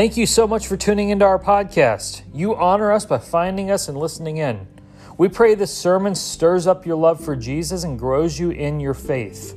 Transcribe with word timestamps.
Thank 0.00 0.16
you 0.16 0.24
so 0.24 0.46
much 0.46 0.66
for 0.66 0.78
tuning 0.78 1.10
into 1.10 1.26
our 1.26 1.38
podcast. 1.38 2.22
You 2.32 2.56
honor 2.56 2.90
us 2.90 3.04
by 3.04 3.18
finding 3.18 3.70
us 3.70 3.86
and 3.86 3.98
listening 3.98 4.38
in. 4.38 4.66
We 5.18 5.28
pray 5.28 5.54
this 5.54 5.76
sermon 5.76 6.14
stirs 6.14 6.66
up 6.66 6.86
your 6.86 6.96
love 6.96 7.22
for 7.22 7.36
Jesus 7.36 7.84
and 7.84 7.98
grows 7.98 8.38
you 8.38 8.48
in 8.48 8.80
your 8.80 8.94
faith. 8.94 9.54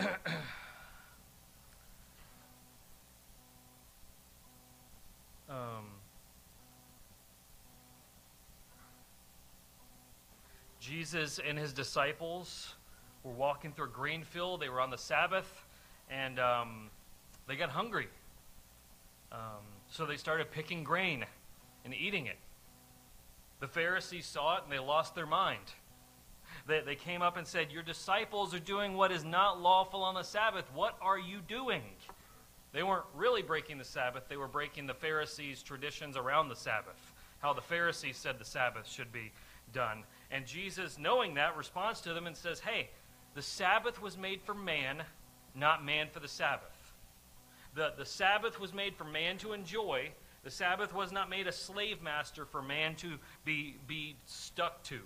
um, 5.48 5.86
Jesus 10.80 11.38
and 11.46 11.56
his 11.58 11.72
disciples 11.72 12.74
were 13.24 13.32
walking 13.32 13.72
through 13.72 13.86
a 13.86 13.88
grain 13.88 14.24
field. 14.24 14.60
They 14.60 14.68
were 14.68 14.80
on 14.80 14.90
the 14.90 14.98
Sabbath, 14.98 15.64
and 16.10 16.38
um, 16.38 16.90
they 17.46 17.56
got 17.56 17.70
hungry. 17.70 18.08
Um, 19.32 19.38
so 19.90 20.06
they 20.06 20.16
started 20.16 20.50
picking 20.50 20.82
grain 20.82 21.24
and 21.84 21.94
eating 21.94 22.26
it. 22.26 22.38
The 23.60 23.68
Pharisees 23.68 24.26
saw 24.26 24.56
it 24.56 24.64
and 24.64 24.72
they 24.72 24.78
lost 24.78 25.14
their 25.14 25.26
mind. 25.26 25.74
They, 26.66 26.80
they 26.80 26.94
came 26.94 27.22
up 27.22 27.36
and 27.36 27.46
said, 27.46 27.70
Your 27.70 27.82
disciples 27.82 28.54
are 28.54 28.60
doing 28.60 28.94
what 28.94 29.12
is 29.12 29.24
not 29.24 29.60
lawful 29.60 30.02
on 30.02 30.14
the 30.14 30.22
Sabbath. 30.22 30.64
What 30.74 30.96
are 31.00 31.18
you 31.18 31.40
doing? 31.46 31.82
They 32.72 32.82
weren't 32.82 33.06
really 33.14 33.42
breaking 33.42 33.78
the 33.78 33.84
Sabbath, 33.84 34.28
they 34.28 34.36
were 34.36 34.48
breaking 34.48 34.86
the 34.86 34.94
Pharisees' 34.94 35.62
traditions 35.62 36.16
around 36.16 36.48
the 36.48 36.56
Sabbath, 36.56 37.12
how 37.40 37.52
the 37.52 37.60
Pharisees 37.60 38.16
said 38.16 38.38
the 38.38 38.44
Sabbath 38.44 38.86
should 38.86 39.12
be 39.12 39.32
done. 39.72 40.04
And 40.30 40.46
Jesus, 40.46 40.98
knowing 40.98 41.34
that, 41.34 41.56
responds 41.56 42.00
to 42.02 42.14
them 42.14 42.26
and 42.26 42.36
says, 42.36 42.60
Hey, 42.60 42.90
the 43.34 43.42
Sabbath 43.42 44.00
was 44.00 44.16
made 44.16 44.42
for 44.42 44.54
man, 44.54 45.02
not 45.54 45.84
man 45.84 46.08
for 46.12 46.20
the 46.20 46.28
Sabbath. 46.28 46.92
The, 47.74 47.92
the 47.96 48.06
Sabbath 48.06 48.58
was 48.58 48.74
made 48.74 48.96
for 48.96 49.04
man 49.04 49.38
to 49.38 49.52
enjoy. 49.52 50.10
The 50.42 50.50
Sabbath 50.50 50.94
was 50.94 51.12
not 51.12 51.30
made 51.30 51.46
a 51.46 51.52
slave 51.52 52.02
master 52.02 52.44
for 52.44 52.62
man 52.62 52.96
to 52.96 53.18
be, 53.44 53.76
be 53.86 54.16
stuck 54.26 54.82
to. 54.84 55.00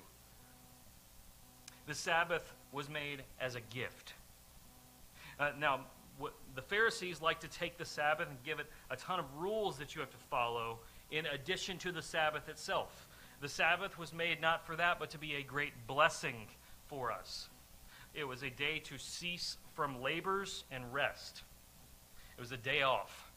The 1.87 1.95
Sabbath 1.95 2.53
was 2.73 2.89
made 2.89 3.23
as 3.41 3.55
a 3.55 3.61
gift. 3.61 4.15
Uh, 5.39 5.51
now, 5.59 5.81
what, 6.19 6.33
the 6.55 6.63
Pharisees 6.63 7.21
like 7.21 7.41
to 7.41 7.49
take 7.49 7.77
the 7.77 7.85
Sabbath 7.85 8.29
and 8.29 8.39
give 8.45 8.61
it 8.61 8.67
a 8.91 8.97
ton 8.97 9.19
of 9.19 9.27
rules 9.37 9.77
that 9.79 9.95
you 9.95 10.01
have 10.01 10.11
to 10.11 10.17
follow 10.31 10.79
in 11.11 11.27
addition 11.27 11.77
to 11.79 11.93
the 11.93 12.03
Sabbath 12.03 12.49
itself. 12.49 13.09
The 13.41 13.49
Sabbath 13.49 13.99
was 13.99 14.13
made 14.13 14.41
not 14.41 14.67
for 14.67 14.77
that, 14.77 14.99
but 14.99 15.11
to 15.11 15.19
be 15.19 15.35
a 15.35 15.43
great 15.43 15.73
blessing 15.87 16.47
for 16.87 17.13
us. 17.13 17.49
It 18.15 18.25
was 18.25 18.43
a 18.43 18.51
day 18.51 18.79
to 18.85 18.97
cease 18.97 19.57
from 19.75 20.01
labors 20.01 20.65
and 20.71 20.85
rest. 20.93 21.43
It 22.37 22.41
was 22.41 22.53
a 22.53 22.57
day 22.57 22.83
off. 22.83 23.33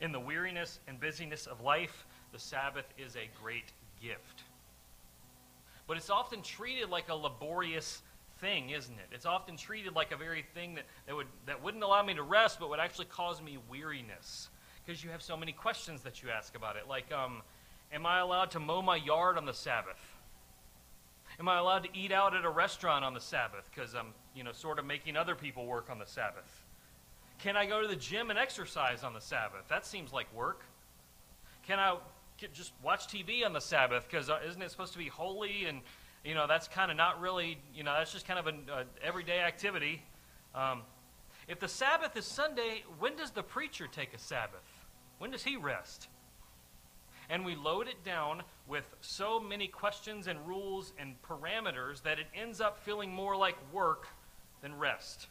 In 0.00 0.12
the 0.12 0.20
weariness 0.20 0.78
and 0.86 1.00
busyness 1.00 1.46
of 1.46 1.62
life, 1.62 2.06
the 2.32 2.38
Sabbath 2.38 2.86
is 2.98 3.16
a 3.16 3.30
great 3.42 3.72
gift. 4.00 4.42
But 5.86 5.96
it's 5.96 6.10
often 6.10 6.42
treated 6.42 6.90
like 6.90 7.08
a 7.08 7.14
laborious 7.14 8.02
thing, 8.40 8.70
isn't 8.70 8.94
it? 8.94 9.06
It's 9.12 9.26
often 9.26 9.56
treated 9.56 9.94
like 9.94 10.12
a 10.12 10.16
very 10.16 10.44
thing 10.54 10.74
that, 10.74 10.84
that, 11.06 11.14
would, 11.14 11.28
that 11.46 11.62
wouldn't 11.62 11.82
allow 11.82 12.02
me 12.02 12.14
to 12.14 12.22
rest, 12.22 12.58
but 12.60 12.68
would 12.70 12.80
actually 12.80 13.06
cause 13.06 13.40
me 13.40 13.58
weariness. 13.70 14.48
Because 14.84 15.02
you 15.02 15.10
have 15.10 15.22
so 15.22 15.36
many 15.36 15.52
questions 15.52 16.02
that 16.02 16.22
you 16.22 16.30
ask 16.30 16.54
about 16.56 16.76
it. 16.76 16.88
Like, 16.88 17.10
um, 17.12 17.42
am 17.92 18.06
I 18.06 18.20
allowed 18.20 18.50
to 18.52 18.60
mow 18.60 18.82
my 18.82 18.96
yard 18.96 19.36
on 19.36 19.46
the 19.46 19.54
Sabbath? 19.54 19.98
Am 21.38 21.48
I 21.48 21.58
allowed 21.58 21.84
to 21.84 21.90
eat 21.92 22.12
out 22.12 22.34
at 22.34 22.44
a 22.44 22.50
restaurant 22.50 23.04
on 23.04 23.14
the 23.14 23.20
Sabbath? 23.20 23.68
Because 23.74 23.94
I'm, 23.94 24.14
you 24.34 24.44
know, 24.44 24.52
sort 24.52 24.78
of 24.78 24.84
making 24.84 25.16
other 25.16 25.34
people 25.34 25.66
work 25.66 25.90
on 25.90 25.98
the 25.98 26.06
Sabbath. 26.06 26.64
Can 27.38 27.56
I 27.56 27.66
go 27.66 27.82
to 27.82 27.88
the 27.88 27.96
gym 27.96 28.30
and 28.30 28.38
exercise 28.38 29.02
on 29.04 29.12
the 29.12 29.20
Sabbath? 29.20 29.68
That 29.68 29.84
seems 29.84 30.12
like 30.12 30.32
work. 30.34 30.64
Can 31.66 31.78
I 31.78 31.96
just 32.52 32.72
watch 32.82 33.06
TV 33.06 33.44
on 33.44 33.52
the 33.52 33.60
Sabbath? 33.60 34.06
Because 34.08 34.30
uh, 34.30 34.38
isn't 34.46 34.60
it 34.60 34.70
supposed 34.70 34.92
to 34.92 34.98
be 34.98 35.08
holy? 35.08 35.66
And, 35.66 35.80
you 36.24 36.34
know, 36.34 36.46
that's 36.46 36.68
kind 36.68 36.90
of 36.90 36.96
not 36.96 37.20
really, 37.20 37.58
you 37.74 37.84
know, 37.84 37.94
that's 37.96 38.12
just 38.12 38.26
kind 38.26 38.38
of 38.38 38.46
an 38.46 38.60
uh, 38.72 38.84
everyday 39.02 39.40
activity. 39.40 40.02
Um, 40.54 40.82
if 41.48 41.60
the 41.60 41.68
Sabbath 41.68 42.16
is 42.16 42.24
Sunday, 42.24 42.84
when 42.98 43.16
does 43.16 43.30
the 43.30 43.42
preacher 43.42 43.86
take 43.86 44.14
a 44.14 44.18
Sabbath? 44.18 44.64
When 45.18 45.30
does 45.30 45.44
he 45.44 45.56
rest? 45.56 46.08
And 47.28 47.44
we 47.44 47.56
load 47.56 47.88
it 47.88 48.04
down 48.04 48.42
with 48.68 48.84
so 49.00 49.40
many 49.40 49.66
questions 49.66 50.26
and 50.26 50.46
rules 50.46 50.92
and 50.98 51.14
parameters 51.22 52.02
that 52.02 52.18
it 52.18 52.26
ends 52.34 52.60
up 52.60 52.78
feeling 52.84 53.12
more 53.12 53.36
like 53.36 53.56
work 53.72 54.08
than 54.62 54.78
rest. 54.78 55.28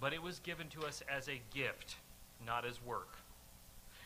But 0.00 0.12
it 0.12 0.22
was 0.22 0.38
given 0.40 0.68
to 0.68 0.82
us 0.82 1.02
as 1.08 1.28
a 1.28 1.40
gift, 1.52 1.96
not 2.44 2.64
as 2.64 2.82
work. 2.84 3.16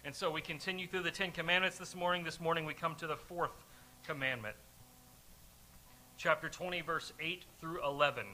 And 0.03 0.15
so 0.15 0.31
we 0.31 0.41
continue 0.41 0.87
through 0.87 1.03
the 1.03 1.11
Ten 1.11 1.31
Commandments 1.31 1.77
this 1.77 1.95
morning. 1.95 2.25
This 2.25 2.41
morning 2.41 2.65
we 2.65 2.73
come 2.73 2.95
to 2.97 3.07
the 3.07 3.17
fourth 3.17 3.53
commandment. 4.07 4.57
Chapter 6.17 6.49
20, 6.49 6.81
verse 6.81 7.13
8 7.21 7.45
through 7.61 7.85
11. 7.85 8.25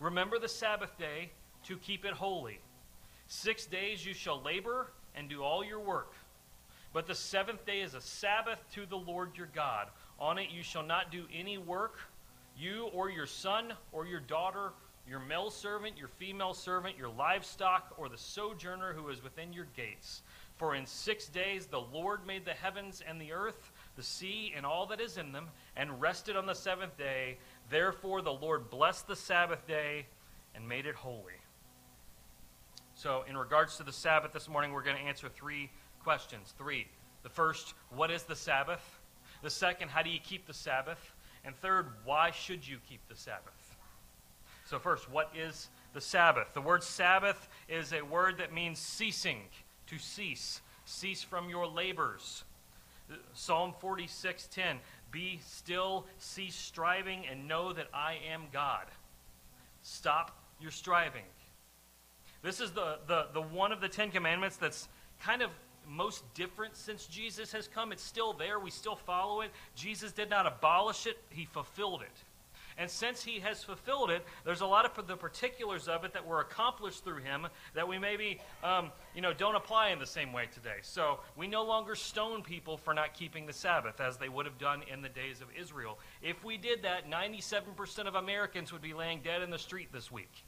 Remember 0.00 0.40
the 0.40 0.48
Sabbath 0.48 0.98
day 0.98 1.30
to 1.64 1.76
keep 1.76 2.04
it 2.04 2.14
holy. 2.14 2.58
Six 3.28 3.64
days 3.64 4.04
you 4.04 4.12
shall 4.12 4.42
labor 4.42 4.88
and 5.14 5.28
do 5.28 5.44
all 5.44 5.64
your 5.64 5.78
work. 5.78 6.14
But 6.92 7.06
the 7.06 7.14
seventh 7.14 7.64
day 7.64 7.80
is 7.80 7.94
a 7.94 8.00
Sabbath 8.00 8.58
to 8.74 8.86
the 8.86 8.96
Lord 8.96 9.36
your 9.36 9.48
God. 9.54 9.86
On 10.18 10.36
it 10.36 10.50
you 10.50 10.64
shall 10.64 10.82
not 10.82 11.12
do 11.12 11.26
any 11.32 11.58
work, 11.58 11.98
you 12.58 12.90
or 12.92 13.08
your 13.08 13.26
son 13.26 13.72
or 13.92 14.04
your 14.04 14.20
daughter, 14.20 14.72
your 15.08 15.20
male 15.20 15.50
servant, 15.50 15.98
your 15.98 16.08
female 16.08 16.54
servant, 16.54 16.96
your 16.96 17.08
livestock, 17.08 17.94
or 17.98 18.08
the 18.08 18.18
sojourner 18.18 18.92
who 18.92 19.08
is 19.08 19.22
within 19.22 19.52
your 19.52 19.66
gates. 19.76 20.22
For 20.56 20.74
in 20.74 20.86
six 20.86 21.28
days 21.28 21.66
the 21.66 21.80
Lord 21.80 22.26
made 22.26 22.44
the 22.44 22.52
heavens 22.52 23.02
and 23.06 23.20
the 23.20 23.32
earth, 23.32 23.72
the 23.96 24.02
sea, 24.02 24.52
and 24.56 24.64
all 24.64 24.86
that 24.86 25.00
is 25.00 25.16
in 25.16 25.32
them, 25.32 25.48
and 25.76 26.00
rested 26.00 26.36
on 26.36 26.46
the 26.46 26.54
seventh 26.54 26.96
day. 26.96 27.38
Therefore 27.68 28.22
the 28.22 28.32
Lord 28.32 28.70
blessed 28.70 29.08
the 29.08 29.16
Sabbath 29.16 29.66
day 29.66 30.06
and 30.54 30.68
made 30.68 30.86
it 30.86 30.94
holy. 30.94 31.34
So, 32.94 33.24
in 33.28 33.36
regards 33.36 33.78
to 33.78 33.82
the 33.82 33.92
Sabbath 33.92 34.32
this 34.32 34.48
morning, 34.48 34.72
we're 34.72 34.82
going 34.82 34.96
to 34.96 35.02
answer 35.02 35.28
three 35.28 35.70
questions. 36.04 36.54
Three. 36.58 36.86
The 37.22 37.30
first, 37.30 37.74
what 37.90 38.10
is 38.10 38.24
the 38.24 38.36
Sabbath? 38.36 38.82
The 39.42 39.50
second, 39.50 39.88
how 39.88 40.02
do 40.02 40.10
you 40.10 40.20
keep 40.20 40.46
the 40.46 40.54
Sabbath? 40.54 41.14
And 41.44 41.56
third, 41.56 41.86
why 42.04 42.30
should 42.30 42.66
you 42.66 42.78
keep 42.88 43.00
the 43.08 43.16
Sabbath? 43.16 43.61
So, 44.72 44.78
first, 44.78 45.10
what 45.10 45.30
is 45.36 45.68
the 45.92 46.00
Sabbath? 46.00 46.54
The 46.54 46.62
word 46.62 46.82
Sabbath 46.82 47.50
is 47.68 47.92
a 47.92 48.00
word 48.00 48.38
that 48.38 48.54
means 48.54 48.78
ceasing, 48.78 49.42
to 49.88 49.98
cease, 49.98 50.62
cease 50.86 51.22
from 51.22 51.50
your 51.50 51.66
labors. 51.66 52.44
Psalm 53.34 53.74
46:10, 53.82 54.78
be 55.10 55.40
still, 55.44 56.06
cease 56.16 56.54
striving, 56.54 57.26
and 57.26 57.46
know 57.46 57.74
that 57.74 57.88
I 57.92 58.14
am 58.32 58.44
God. 58.50 58.86
Stop 59.82 60.38
your 60.58 60.70
striving. 60.70 61.26
This 62.40 62.58
is 62.58 62.70
the, 62.70 62.96
the, 63.06 63.26
the 63.34 63.42
one 63.42 63.72
of 63.72 63.82
the 63.82 63.90
Ten 63.90 64.10
Commandments 64.10 64.56
that's 64.56 64.88
kind 65.20 65.42
of 65.42 65.50
most 65.86 66.24
different 66.32 66.78
since 66.78 67.04
Jesus 67.04 67.52
has 67.52 67.68
come. 67.68 67.92
It's 67.92 68.02
still 68.02 68.32
there. 68.32 68.58
We 68.58 68.70
still 68.70 68.96
follow 68.96 69.42
it. 69.42 69.50
Jesus 69.74 70.12
did 70.12 70.30
not 70.30 70.46
abolish 70.46 71.06
it, 71.06 71.18
he 71.28 71.44
fulfilled 71.44 72.00
it. 72.00 72.24
And 72.78 72.90
since 72.90 73.22
he 73.22 73.40
has 73.40 73.62
fulfilled 73.62 74.10
it, 74.10 74.24
there's 74.44 74.60
a 74.60 74.66
lot 74.66 74.84
of 74.84 75.06
the 75.06 75.16
particulars 75.16 75.88
of 75.88 76.04
it 76.04 76.12
that 76.14 76.26
were 76.26 76.40
accomplished 76.40 77.04
through 77.04 77.18
him 77.18 77.46
that 77.74 77.86
we 77.86 77.98
maybe, 77.98 78.40
um, 78.64 78.90
you 79.14 79.20
know, 79.20 79.32
don't 79.32 79.54
apply 79.54 79.90
in 79.90 79.98
the 79.98 80.06
same 80.06 80.32
way 80.32 80.46
today. 80.52 80.76
So 80.82 81.20
we 81.36 81.46
no 81.46 81.64
longer 81.64 81.94
stone 81.94 82.42
people 82.42 82.76
for 82.76 82.94
not 82.94 83.14
keeping 83.14 83.46
the 83.46 83.52
Sabbath 83.52 84.00
as 84.00 84.16
they 84.16 84.28
would 84.28 84.46
have 84.46 84.58
done 84.58 84.82
in 84.92 85.02
the 85.02 85.08
days 85.08 85.40
of 85.40 85.48
Israel. 85.58 85.98
If 86.22 86.44
we 86.44 86.56
did 86.56 86.82
that, 86.82 87.10
97% 87.10 88.06
of 88.06 88.14
Americans 88.14 88.72
would 88.72 88.82
be 88.82 88.94
laying 88.94 89.20
dead 89.20 89.42
in 89.42 89.50
the 89.50 89.58
street 89.58 89.92
this 89.92 90.10
week 90.10 90.44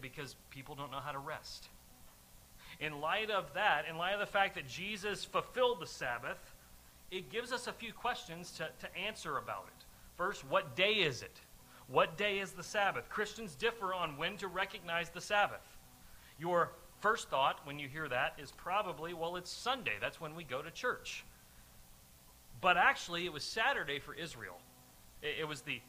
because 0.00 0.36
people 0.50 0.74
don't 0.74 0.90
know 0.90 1.00
how 1.00 1.12
to 1.12 1.18
rest. 1.18 1.68
In 2.80 3.00
light 3.00 3.30
of 3.30 3.52
that, 3.54 3.84
in 3.88 3.96
light 3.96 4.14
of 4.14 4.20
the 4.20 4.26
fact 4.26 4.54
that 4.54 4.66
Jesus 4.66 5.24
fulfilled 5.24 5.80
the 5.80 5.86
Sabbath, 5.86 6.38
it 7.10 7.30
gives 7.30 7.52
us 7.52 7.66
a 7.66 7.72
few 7.72 7.92
questions 7.92 8.52
to, 8.52 8.68
to 8.80 8.96
answer 8.96 9.36
about 9.36 9.66
it. 9.68 9.81
First, 10.16 10.44
what 10.48 10.76
day 10.76 10.94
is 10.94 11.22
it? 11.22 11.40
What 11.88 12.16
day 12.16 12.38
is 12.38 12.52
the 12.52 12.62
Sabbath? 12.62 13.08
Christians 13.08 13.54
differ 13.54 13.92
on 13.92 14.16
when 14.16 14.36
to 14.38 14.48
recognize 14.48 15.10
the 15.10 15.20
Sabbath. 15.20 15.60
Your 16.38 16.72
first 17.00 17.28
thought 17.28 17.60
when 17.64 17.78
you 17.78 17.88
hear 17.88 18.08
that 18.08 18.34
is 18.38 18.52
probably, 18.52 19.12
well, 19.12 19.36
it's 19.36 19.50
Sunday. 19.50 19.94
That's 20.00 20.20
when 20.20 20.34
we 20.34 20.44
go 20.44 20.62
to 20.62 20.70
church. 20.70 21.24
But 22.60 22.76
actually, 22.76 23.26
it 23.26 23.32
was 23.32 23.42
Saturday 23.42 23.98
for 23.98 24.14
Israel. 24.14 24.58
It, 25.20 25.40
it 25.40 25.48
was 25.48 25.62
the 25.62 25.80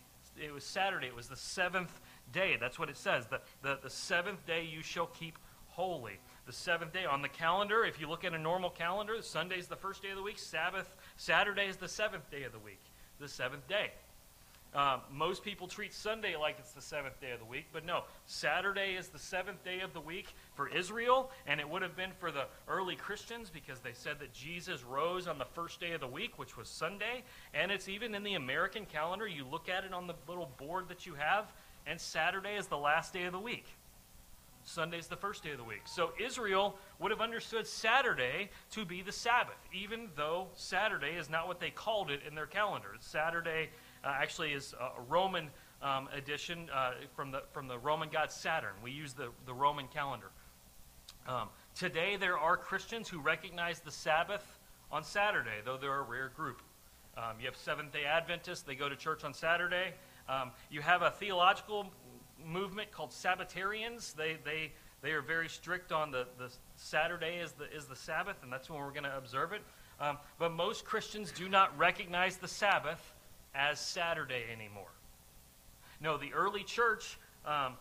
it 0.41 0.51
was 0.51 0.63
Saturday. 0.63 1.07
It 1.07 1.15
was 1.15 1.27
the 1.27 1.35
seventh 1.35 2.01
day. 2.31 2.57
That's 2.59 2.79
what 2.79 2.89
it 2.89 2.97
says. 2.97 3.27
The, 3.27 3.39
the, 3.61 3.77
the 3.83 3.89
seventh 3.89 4.43
day 4.47 4.63
you 4.63 4.81
shall 4.81 5.05
keep 5.05 5.37
holy. 5.67 6.19
The 6.47 6.53
seventh 6.53 6.91
day 6.91 7.05
on 7.05 7.21
the 7.21 7.29
calendar, 7.29 7.85
if 7.85 8.01
you 8.01 8.09
look 8.09 8.23
at 8.25 8.33
a 8.33 8.39
normal 8.39 8.71
calendar, 8.71 9.21
Sunday 9.21 9.59
is 9.59 9.67
the 9.67 9.75
first 9.75 10.01
day 10.01 10.09
of 10.09 10.17
the 10.17 10.23
week. 10.23 10.39
Sabbath, 10.39 10.95
Saturday 11.17 11.67
is 11.67 11.77
the 11.77 11.87
seventh 11.87 12.29
day 12.31 12.43
of 12.43 12.51
the 12.51 12.59
week. 12.59 12.81
The 13.19 13.27
seventh 13.27 13.67
day. 13.67 13.91
Uh, 14.75 14.97
most 15.11 15.43
people 15.43 15.67
treat 15.67 15.93
Sunday 15.93 16.35
like 16.35 16.55
it's 16.57 16.71
the 16.71 16.81
seventh 16.81 17.19
day 17.21 17.31
of 17.31 17.39
the 17.39 17.45
week, 17.45 17.67
but 17.71 17.85
no. 17.85 18.03
Saturday 18.25 18.95
is 18.95 19.09
the 19.09 19.19
seventh 19.19 19.63
day 19.63 19.81
of 19.81 19.93
the 19.93 20.01
week 20.01 20.33
for 20.55 20.67
Israel, 20.67 21.29
and 21.45 21.59
it 21.59 21.69
would 21.69 21.83
have 21.83 21.95
been 21.95 22.11
for 22.19 22.31
the 22.31 22.45
early 22.67 22.95
Christians 22.95 23.51
because 23.51 23.79
they 23.81 23.93
said 23.93 24.19
that 24.19 24.33
Jesus 24.33 24.83
rose 24.83 25.27
on 25.27 25.37
the 25.37 25.45
first 25.45 25.79
day 25.79 25.91
of 25.91 26.01
the 26.01 26.07
week, 26.07 26.39
which 26.39 26.57
was 26.57 26.67
Sunday. 26.67 27.23
And 27.53 27.71
it's 27.71 27.87
even 27.87 28.15
in 28.15 28.23
the 28.23 28.33
American 28.33 28.85
calendar. 28.85 29.27
You 29.27 29.45
look 29.45 29.69
at 29.69 29.83
it 29.83 29.93
on 29.93 30.07
the 30.07 30.15
little 30.27 30.49
board 30.57 30.89
that 30.89 31.05
you 31.05 31.13
have, 31.13 31.53
and 31.85 32.01
Saturday 32.01 32.55
is 32.55 32.65
the 32.65 32.77
last 32.77 33.13
day 33.13 33.25
of 33.25 33.31
the 33.33 33.39
week. 33.39 33.67
Sunday's 34.65 35.07
the 35.07 35.17
first 35.17 35.43
day 35.43 35.51
of 35.51 35.57
the 35.57 35.63
week. 35.63 35.81
So 35.85 36.13
Israel 36.19 36.77
would 36.99 37.11
have 37.11 37.21
understood 37.21 37.67
Saturday 37.67 38.49
to 38.71 38.85
be 38.85 39.01
the 39.01 39.11
Sabbath, 39.11 39.57
even 39.73 40.09
though 40.15 40.47
Saturday 40.55 41.15
is 41.17 41.29
not 41.29 41.47
what 41.47 41.59
they 41.59 41.69
called 41.69 42.09
it 42.09 42.21
in 42.27 42.33
their 42.33 42.45
calendar. 42.45 42.89
It's 42.95 43.07
Saturday 43.07 43.69
actually 44.03 44.53
is 44.53 44.73
a 44.79 45.01
Roman 45.01 45.49
um, 45.81 46.07
edition 46.15 46.69
uh, 46.73 46.91
from, 47.15 47.31
the, 47.31 47.43
from 47.51 47.67
the 47.67 47.77
Roman 47.77 48.09
god 48.09 48.31
Saturn. 48.31 48.73
We 48.83 48.91
use 48.91 49.13
the, 49.13 49.29
the 49.45 49.53
Roman 49.53 49.87
calendar. 49.87 50.31
Um, 51.27 51.49
today, 51.75 52.17
there 52.17 52.37
are 52.37 52.57
Christians 52.57 53.07
who 53.07 53.19
recognize 53.19 53.79
the 53.79 53.91
Sabbath 53.91 54.59
on 54.91 55.03
Saturday, 55.03 55.61
though 55.63 55.77
they're 55.77 55.99
a 55.99 56.03
rare 56.03 56.31
group. 56.35 56.61
Um, 57.17 57.37
you 57.39 57.45
have 57.45 57.55
Seventh 57.55 57.93
day 57.93 58.05
Adventists, 58.05 58.61
they 58.61 58.75
go 58.75 58.89
to 58.89 58.95
church 58.95 59.23
on 59.23 59.33
Saturday. 59.33 59.93
Um, 60.27 60.51
you 60.69 60.81
have 60.81 61.01
a 61.01 61.11
theological 61.11 61.91
movement 62.43 62.91
called 62.91 63.11
Sabbatarians. 63.11 64.15
They, 64.15 64.37
they, 64.43 64.71
they 65.01 65.11
are 65.11 65.21
very 65.21 65.49
strict 65.49 65.91
on 65.91 66.11
the, 66.11 66.27
the 66.37 66.51
Saturday 66.75 67.37
is 67.37 67.51
the, 67.53 67.65
is 67.71 67.85
the 67.85 67.95
Sabbath, 67.95 68.37
and 68.41 68.51
that's 68.51 68.69
when 68.69 68.79
we're 68.79 68.91
going 68.91 69.03
to 69.03 69.15
observe 69.17 69.51
it. 69.53 69.61
Um, 69.99 70.17
but 70.39 70.53
most 70.53 70.85
Christians 70.85 71.31
do 71.31 71.47
not 71.47 71.77
recognize 71.77 72.37
the 72.37 72.47
Sabbath 72.47 73.13
as 73.55 73.79
Saturday 73.79 74.43
anymore. 74.51 74.91
No, 76.01 76.17
the 76.17 76.33
early 76.33 76.63
church, 76.63 77.17
um, 77.45 77.73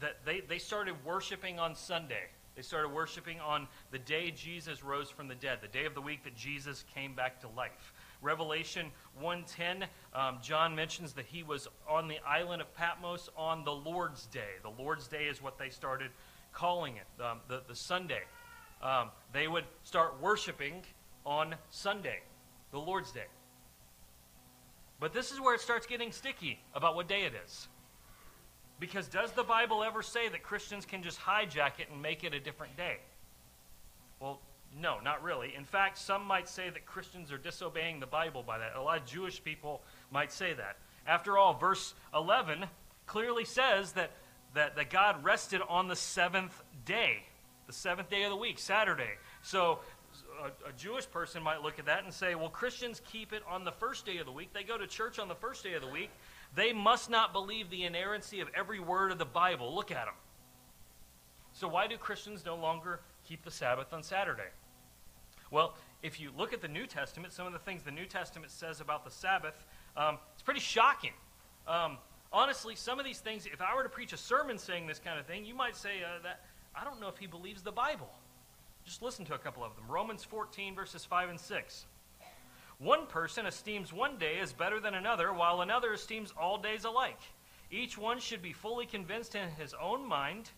that 0.00 0.24
they, 0.24 0.40
they 0.40 0.58
started 0.58 0.94
worshiping 1.04 1.58
on 1.58 1.74
Sunday. 1.74 2.28
They 2.56 2.62
started 2.62 2.88
worshiping 2.88 3.38
on 3.38 3.68
the 3.92 4.00
day 4.00 4.32
Jesus 4.32 4.82
rose 4.82 5.10
from 5.10 5.28
the 5.28 5.36
dead, 5.36 5.58
the 5.62 5.68
day 5.68 5.84
of 5.84 5.94
the 5.94 6.00
week 6.00 6.24
that 6.24 6.34
Jesus 6.34 6.84
came 6.92 7.14
back 7.14 7.40
to 7.42 7.48
life. 7.56 7.92
Revelation 8.20 8.90
1:10, 9.22 9.86
um, 10.12 10.38
John 10.42 10.74
mentions 10.74 11.12
that 11.12 11.26
he 11.26 11.44
was 11.44 11.68
on 11.88 12.08
the 12.08 12.18
island 12.26 12.60
of 12.60 12.74
Patmos 12.74 13.28
on 13.36 13.62
the 13.62 13.72
Lord's 13.72 14.26
Day. 14.26 14.56
The 14.62 14.70
Lord's 14.70 15.06
Day 15.06 15.26
is 15.26 15.40
what 15.40 15.56
they 15.56 15.70
started 15.70 16.10
calling 16.52 16.96
it, 16.96 17.22
um, 17.22 17.38
the, 17.46 17.62
the 17.68 17.76
Sunday. 17.76 18.22
Um, 18.82 19.10
they 19.32 19.46
would 19.46 19.64
start 19.84 20.20
worshiping 20.20 20.82
on 21.24 21.54
Sunday, 21.70 22.22
the 22.72 22.80
Lord's 22.80 23.12
Day. 23.12 23.26
But 25.00 25.12
this 25.12 25.30
is 25.30 25.40
where 25.40 25.54
it 25.54 25.60
starts 25.60 25.86
getting 25.86 26.12
sticky 26.12 26.58
about 26.74 26.96
what 26.96 27.08
day 27.08 27.22
it 27.22 27.32
is. 27.44 27.68
Because 28.80 29.08
does 29.08 29.32
the 29.32 29.42
Bible 29.42 29.82
ever 29.82 30.02
say 30.02 30.28
that 30.28 30.42
Christians 30.42 30.84
can 30.84 31.02
just 31.02 31.20
hijack 31.20 31.80
it 31.80 31.88
and 31.92 32.00
make 32.00 32.24
it 32.24 32.34
a 32.34 32.40
different 32.40 32.76
day? 32.76 32.98
Well, 34.20 34.40
no, 34.80 34.98
not 35.00 35.22
really. 35.22 35.54
In 35.56 35.64
fact, 35.64 35.98
some 35.98 36.24
might 36.24 36.48
say 36.48 36.70
that 36.70 36.86
Christians 36.86 37.32
are 37.32 37.38
disobeying 37.38 38.00
the 38.00 38.06
Bible 38.06 38.42
by 38.42 38.58
that. 38.58 38.76
A 38.76 38.82
lot 38.82 38.98
of 38.98 39.06
Jewish 39.06 39.42
people 39.42 39.82
might 40.10 40.32
say 40.32 40.52
that. 40.52 40.76
After 41.06 41.38
all, 41.38 41.54
verse 41.54 41.94
11 42.14 42.66
clearly 43.06 43.44
says 43.44 43.92
that, 43.92 44.10
that, 44.54 44.76
that 44.76 44.90
God 44.90 45.24
rested 45.24 45.62
on 45.68 45.88
the 45.88 45.96
seventh 45.96 46.62
day, 46.84 47.24
the 47.66 47.72
seventh 47.72 48.10
day 48.10 48.24
of 48.24 48.30
the 48.30 48.36
week, 48.36 48.58
Saturday. 48.58 49.10
So 49.42 49.80
a, 50.42 50.68
a, 50.68 50.72
Jewish 50.72 51.10
person 51.10 51.42
might 51.42 51.62
look 51.62 51.78
at 51.78 51.86
that 51.86 52.04
and 52.04 52.12
say, 52.12 52.34
well, 52.34 52.48
Christians 52.48 53.00
keep 53.10 53.32
it 53.32 53.42
on 53.48 53.64
the 53.64 53.72
first 53.72 54.06
day 54.06 54.18
of 54.18 54.26
the 54.26 54.32
week. 54.32 54.52
They 54.52 54.62
go 54.62 54.78
to 54.78 54.86
church 54.86 55.18
on 55.18 55.28
the 55.28 55.34
first 55.34 55.64
day 55.64 55.74
of 55.74 55.82
the 55.82 55.88
week. 55.88 56.10
They 56.54 56.72
must 56.72 57.10
not 57.10 57.32
believe 57.32 57.70
the 57.70 57.84
inerrancy 57.84 58.40
of 58.40 58.48
every 58.56 58.80
word 58.80 59.12
of 59.12 59.18
the 59.18 59.24
Bible. 59.24 59.74
Look 59.74 59.90
at 59.90 60.06
them. 60.06 60.14
So, 61.52 61.68
why 61.68 61.86
do 61.86 61.96
Christians 61.96 62.44
no 62.44 62.56
longer 62.56 63.00
keep 63.24 63.42
the 63.44 63.50
Sabbath 63.50 63.92
on 63.92 64.02
Saturday? 64.02 64.50
Well, 65.50 65.74
if 66.02 66.20
you 66.20 66.30
look 66.36 66.52
at 66.52 66.60
the 66.60 66.68
New 66.68 66.86
Testament, 66.86 67.32
some 67.32 67.46
of 67.46 67.52
the 67.52 67.58
things 67.58 67.82
the 67.82 67.90
New 67.90 68.06
Testament 68.06 68.52
says 68.52 68.80
about 68.80 69.04
the 69.04 69.10
Sabbath, 69.10 69.64
um, 69.96 70.18
it's 70.34 70.42
pretty 70.42 70.60
shocking. 70.60 71.12
Um, 71.66 71.98
honestly, 72.32 72.76
some 72.76 72.98
of 72.98 73.04
these 73.04 73.18
things, 73.18 73.46
if 73.46 73.60
I 73.60 73.74
were 73.74 73.82
to 73.82 73.88
preach 73.88 74.12
a 74.12 74.16
sermon 74.16 74.58
saying 74.58 74.86
this 74.86 74.98
kind 74.98 75.18
of 75.18 75.26
thing, 75.26 75.44
you 75.44 75.54
might 75.54 75.76
say 75.76 76.02
uh, 76.04 76.22
that 76.22 76.44
I 76.74 76.84
don't 76.84 77.00
know 77.00 77.08
if 77.08 77.16
he 77.18 77.26
believes 77.26 77.62
the 77.62 77.72
Bible. 77.72 78.10
Just 78.88 79.02
listen 79.02 79.26
to 79.26 79.34
a 79.34 79.38
couple 79.38 79.62
of 79.62 79.76
them. 79.76 79.84
Romans 79.86 80.24
14, 80.24 80.74
verses 80.74 81.04
5 81.04 81.28
and 81.28 81.38
6. 81.38 81.84
One 82.78 83.06
person 83.06 83.44
esteems 83.44 83.92
one 83.92 84.16
day 84.16 84.38
as 84.40 84.54
better 84.54 84.80
than 84.80 84.94
another, 84.94 85.30
while 85.30 85.60
another 85.60 85.92
esteems 85.92 86.32
all 86.40 86.56
days 86.56 86.86
alike. 86.86 87.20
Each 87.70 87.98
one 87.98 88.18
should 88.18 88.40
be 88.40 88.54
fully 88.54 88.86
convinced 88.86 89.34
in 89.34 89.50
his 89.58 89.74
own 89.78 90.08
mind. 90.08 90.48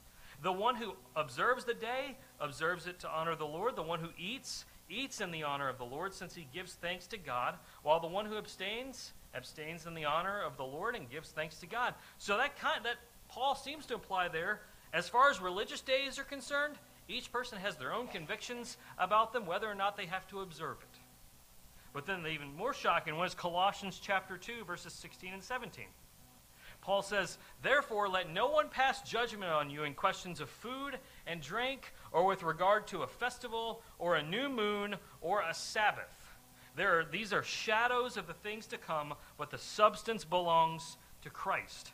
The 0.45 0.53
one 0.53 0.77
who 0.77 0.95
observes 1.17 1.65
the 1.65 1.75
day 1.75 2.17
observes 2.39 2.87
it 2.87 3.01
to 3.01 3.11
honor 3.11 3.35
the 3.35 3.49
Lord. 3.49 3.75
The 3.75 3.83
one 3.83 3.99
who 3.99 4.11
eats, 4.17 4.65
eats 4.89 5.21
in 5.21 5.33
the 5.33 5.43
honor 5.43 5.69
of 5.69 5.79
the 5.79 5.85
Lord, 5.85 6.15
since 6.15 6.33
he 6.33 6.47
gives 6.55 6.75
thanks 6.75 7.09
to 7.09 7.19
God, 7.19 7.57
while 7.83 7.99
the 7.99 8.07
one 8.07 8.27
who 8.27 8.39
abstains, 8.39 9.13
abstains 9.35 9.87
in 9.87 9.95
the 9.95 10.05
honor 10.05 10.41
of 10.41 10.57
the 10.57 10.63
Lord 10.63 10.95
and 10.95 11.11
gives 11.11 11.31
thanks 11.31 11.59
to 11.59 11.67
God. 11.67 11.95
So 12.19 12.37
that 12.37 12.57
kind 12.57 12.85
that 12.85 12.99
Paul 13.29 13.57
seems 13.57 13.87
to 13.87 13.95
imply 13.95 14.29
there, 14.29 14.61
as 14.93 15.09
far 15.09 15.31
as 15.31 15.41
religious 15.41 15.81
days 15.81 16.17
are 16.17 16.25
concerned, 16.25 16.77
each 17.11 17.33
person 17.33 17.59
has 17.59 17.77
their 17.77 17.93
own 17.93 18.09
convictions 18.09 18.77
about 18.99 19.33
them, 19.33 19.47
whether 19.47 19.69
or 19.69 19.75
not 19.75 19.97
they 19.97 20.07
have 20.07 20.27
to 20.29 20.41
observe 20.41 20.79
it. 20.81 20.99
But 21.93 22.07
then 22.07 22.23
the 22.23 22.29
even 22.31 22.55
more 22.57 22.73
shocking 22.73 23.17
one 23.17 23.27
is 23.27 23.35
Colossians 23.35 24.01
chapter 24.01 24.37
2, 24.37 24.65
verses 24.65 24.93
16 24.93 25.33
and 25.35 25.43
17. 25.43 25.85
Paul 26.83 27.03
says, 27.03 27.39
Therefore, 27.63 28.09
let 28.09 28.33
no 28.33 28.49
one 28.49 28.69
pass 28.69 29.03
judgment 29.03 29.51
on 29.51 29.71
you 29.71 29.85
in 29.85 29.95
questions 29.95 30.41
of 30.41 30.49
food 30.49 30.99
and 31.27 31.41
drink, 31.41 31.93
or 32.13 32.25
with 32.25 32.43
regard 32.43 32.87
to 32.89 33.03
a 33.03 33.07
festival, 33.07 33.83
or 33.99 34.17
a 34.17 34.23
new 34.23 34.49
moon, 34.49 34.97
or 35.21 35.43
a 35.43 35.53
Sabbath. 35.53 36.07
There 36.77 37.01
are, 37.01 37.05
these 37.05 37.33
are 37.33 37.43
shadows 37.43 38.17
of 38.17 38.27
the 38.27 38.35
things 38.35 38.67
to 38.69 38.79
come, 38.79 39.15
but 39.37 39.51
the 39.51 39.59
substance 39.59 40.25
belongs 40.25 40.97
to 41.23 41.31
Christ. 41.31 41.93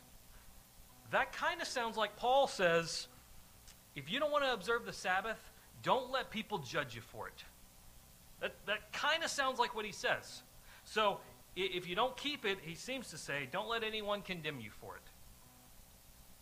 That 1.11 1.33
kind 1.33 1.61
of 1.61 1.67
sounds 1.67 1.97
like 1.97 2.15
Paul 2.15 2.47
says, 2.47 3.07
if 3.97 4.11
you 4.11 4.19
don't 4.19 4.31
want 4.31 4.43
to 4.43 4.53
observe 4.53 4.85
the 4.85 4.93
Sabbath, 4.93 5.39
don't 5.81 6.11
let 6.11 6.29
people 6.29 6.59
judge 6.59 6.95
you 6.95 7.01
for 7.01 7.27
it. 7.27 7.43
That, 8.39 8.53
that 8.67 8.93
kind 8.93 9.23
of 9.23 9.31
sounds 9.31 9.57
like 9.57 9.75
what 9.75 9.85
he 9.85 9.91
says. 9.91 10.43
So 10.83 11.19
if 11.55 11.89
you 11.89 11.95
don't 11.95 12.15
keep 12.15 12.45
it, 12.45 12.59
he 12.61 12.75
seems 12.75 13.09
to 13.09 13.17
say, 13.17 13.49
don't 13.51 13.67
let 13.67 13.83
anyone 13.83 14.21
condemn 14.21 14.59
you 14.59 14.69
for 14.69 14.95
it. 14.95 15.01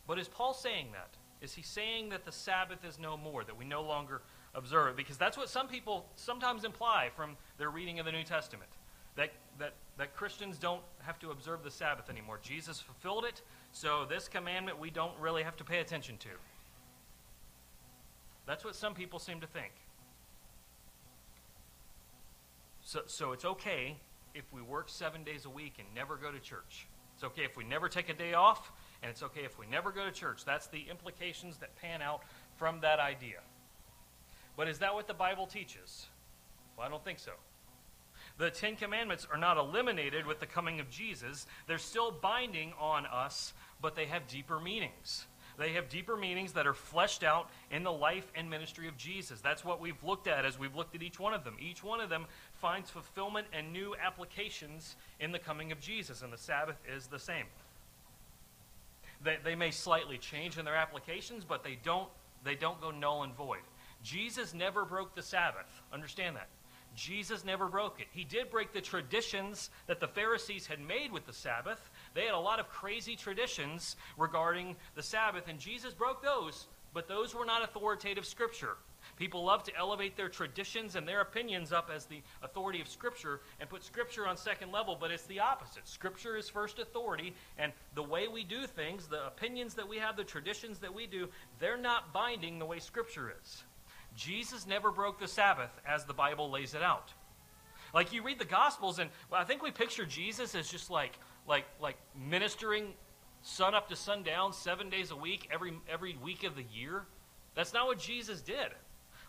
But 0.05 0.19
is 0.19 0.27
Paul 0.27 0.53
saying 0.53 0.87
that? 0.91 1.15
Is 1.41 1.53
he 1.53 1.61
saying 1.61 2.09
that 2.09 2.25
the 2.25 2.31
Sabbath 2.31 2.83
is 2.83 2.99
no 2.99 3.15
more, 3.15 3.45
that 3.45 3.57
we 3.57 3.63
no 3.63 3.81
longer 3.81 4.21
observe 4.53 4.89
it? 4.89 4.97
Because 4.97 5.17
that's 5.17 5.37
what 5.37 5.49
some 5.49 5.69
people 5.69 6.05
sometimes 6.17 6.65
imply 6.65 7.09
from 7.15 7.37
their 7.57 7.69
reading 7.69 7.99
of 7.99 8.05
the 8.05 8.11
New 8.11 8.23
Testament. 8.23 8.69
That, 9.15 9.31
that, 9.59 9.73
that 9.97 10.13
Christians 10.13 10.57
don't 10.57 10.81
have 11.03 11.19
to 11.19 11.31
observe 11.31 11.63
the 11.63 11.71
Sabbath 11.71 12.09
anymore. 12.09 12.37
Jesus 12.41 12.81
fulfilled 12.81 13.23
it, 13.23 13.41
so 13.71 14.05
this 14.09 14.27
commandment 14.27 14.77
we 14.77 14.89
don't 14.89 15.17
really 15.21 15.43
have 15.43 15.55
to 15.55 15.63
pay 15.63 15.79
attention 15.79 16.17
to. 16.17 16.29
That's 18.45 18.63
what 18.63 18.75
some 18.75 18.93
people 18.93 19.19
seem 19.19 19.41
to 19.41 19.47
think. 19.47 19.71
So, 22.81 23.01
so 23.07 23.31
it's 23.31 23.45
okay 23.45 23.97
if 24.35 24.43
we 24.53 24.61
work 24.61 24.89
seven 24.89 25.23
days 25.23 25.45
a 25.45 25.49
week 25.49 25.75
and 25.79 25.87
never 25.95 26.17
go 26.17 26.31
to 26.31 26.39
church. 26.39 26.87
It's 27.15 27.23
okay 27.23 27.43
if 27.43 27.57
we 27.57 27.63
never 27.63 27.87
take 27.87 28.09
a 28.09 28.13
day 28.13 28.33
off, 28.33 28.71
and 29.01 29.09
it's 29.09 29.23
okay 29.23 29.45
if 29.45 29.57
we 29.57 29.65
never 29.65 29.91
go 29.91 30.05
to 30.05 30.11
church. 30.11 30.45
That's 30.45 30.67
the 30.67 30.85
implications 30.89 31.57
that 31.57 31.75
pan 31.77 32.01
out 32.01 32.21
from 32.57 32.81
that 32.81 32.99
idea. 32.99 33.39
But 34.57 34.67
is 34.67 34.79
that 34.79 34.93
what 34.93 35.07
the 35.07 35.13
Bible 35.13 35.47
teaches? 35.47 36.07
Well, 36.77 36.85
I 36.85 36.89
don't 36.89 37.03
think 37.03 37.19
so. 37.19 37.31
The 38.37 38.51
Ten 38.51 38.75
Commandments 38.75 39.25
are 39.31 39.37
not 39.37 39.57
eliminated 39.57 40.25
with 40.25 40.41
the 40.41 40.45
coming 40.45 40.79
of 40.79 40.89
Jesus. 40.89 41.47
They're 41.67 41.77
still 41.77 42.11
binding 42.11 42.73
on 42.79 43.05
us, 43.05 43.53
but 43.81 43.95
they 43.95 44.05
have 44.05 44.27
deeper 44.27 44.59
meanings. 44.59 45.25
They 45.57 45.73
have 45.73 45.89
deeper 45.89 46.17
meanings 46.17 46.53
that 46.53 46.67
are 46.67 46.73
fleshed 46.73 47.23
out 47.23 47.49
in 47.71 47.83
the 47.83 47.91
life 47.91 48.31
and 48.35 48.49
ministry 48.49 48.87
of 48.87 48.97
Jesus. 48.97 49.41
That's 49.41 49.63
what 49.63 49.79
we've 49.79 50.03
looked 50.03 50.27
at 50.27 50.45
as 50.45 50.59
we've 50.59 50.75
looked 50.75 50.95
at 50.95 51.03
each 51.03 51.19
one 51.19 51.33
of 51.33 51.43
them. 51.43 51.55
Each 51.59 51.83
one 51.83 52.01
of 52.01 52.09
them 52.09 52.25
finds 52.53 52.89
fulfillment 52.89 53.47
and 53.53 53.71
new 53.71 53.95
applications 54.03 54.95
in 55.19 55.31
the 55.31 55.39
coming 55.39 55.71
of 55.71 55.79
Jesus, 55.79 56.21
and 56.21 56.31
the 56.31 56.37
Sabbath 56.37 56.77
is 56.93 57.07
the 57.07 57.19
same. 57.19 57.45
They, 59.23 59.37
they 59.43 59.55
may 59.55 59.71
slightly 59.71 60.17
change 60.17 60.57
in 60.57 60.65
their 60.65 60.75
applications, 60.75 61.45
but 61.45 61.63
they 61.63 61.77
don't, 61.83 62.09
they 62.43 62.55
don't 62.55 62.79
go 62.81 62.91
null 62.91 63.23
and 63.23 63.33
void. 63.33 63.63
Jesus 64.03 64.53
never 64.53 64.85
broke 64.85 65.15
the 65.15 65.23
Sabbath. 65.23 65.81
Understand 65.91 66.35
that. 66.35 66.47
Jesus 66.95 67.43
never 67.43 67.67
broke 67.67 67.99
it. 67.99 68.07
He 68.11 68.23
did 68.23 68.49
break 68.49 68.71
the 68.71 68.81
traditions 68.81 69.69
that 69.87 69.99
the 69.99 70.07
Pharisees 70.07 70.65
had 70.65 70.79
made 70.79 71.11
with 71.11 71.25
the 71.25 71.33
Sabbath. 71.33 71.89
They 72.15 72.25
had 72.25 72.33
a 72.33 72.39
lot 72.39 72.59
of 72.59 72.67
crazy 72.69 73.15
traditions 73.15 73.95
regarding 74.17 74.75
the 74.95 75.03
Sabbath, 75.03 75.47
and 75.47 75.59
Jesus 75.59 75.93
broke 75.93 76.23
those, 76.23 76.65
but 76.93 77.07
those 77.07 77.35
were 77.35 77.45
not 77.45 77.63
authoritative 77.63 78.25
scripture. 78.25 78.77
People 79.17 79.45
love 79.45 79.63
to 79.63 79.75
elevate 79.77 80.17
their 80.17 80.29
traditions 80.29 80.95
and 80.95 81.07
their 81.07 81.21
opinions 81.21 81.71
up 81.71 81.89
as 81.93 82.05
the 82.05 82.21
authority 82.43 82.81
of 82.81 82.87
Scripture 82.87 83.41
and 83.59 83.69
put 83.69 83.83
Scripture 83.83 84.27
on 84.27 84.35
second 84.35 84.71
level, 84.71 84.97
but 84.99 85.11
it's 85.11 85.25
the 85.27 85.39
opposite. 85.39 85.87
Scripture 85.87 86.35
is 86.35 86.49
first 86.49 86.79
authority, 86.79 87.33
and 87.57 87.71
the 87.93 88.03
way 88.03 88.27
we 88.27 88.43
do 88.43 88.67
things, 88.67 89.07
the 89.07 89.25
opinions 89.27 89.73
that 89.75 89.87
we 89.87 89.97
have, 89.97 90.17
the 90.17 90.23
traditions 90.23 90.79
that 90.79 90.93
we 90.93 91.07
do, 91.07 91.29
they're 91.59 91.77
not 91.77 92.13
binding 92.13 92.59
the 92.59 92.65
way 92.65 92.79
Scripture 92.79 93.33
is. 93.41 93.63
Jesus 94.15 94.65
never 94.67 94.91
broke 94.91 95.19
the 95.19 95.27
Sabbath 95.27 95.71
as 95.87 96.05
the 96.05 96.13
Bible 96.13 96.49
lays 96.49 96.73
it 96.73 96.83
out. 96.83 97.13
Like 97.95 98.11
you 98.11 98.21
read 98.21 98.37
the 98.37 98.45
Gospels, 98.45 98.99
and 98.99 99.09
well, 99.31 99.41
I 99.41 99.45
think 99.45 99.63
we 99.63 99.71
picture 99.71 100.05
Jesus 100.05 100.53
as 100.53 100.69
just 100.69 100.91
like 100.91 101.17
like 101.47 101.65
like 101.81 101.95
ministering 102.13 102.93
sun 103.41 103.73
up 103.73 103.87
to 103.89 103.95
sundown, 103.95 104.51
seven 104.51 104.89
days 104.89 105.11
a 105.11 105.15
week, 105.15 105.47
every 105.49 105.73
every 105.89 106.17
week 106.21 106.43
of 106.43 106.55
the 106.55 106.65
year. 106.73 107.05
That's 107.55 107.73
not 107.73 107.87
what 107.87 107.97
Jesus 107.97 108.41
did. 108.41 108.73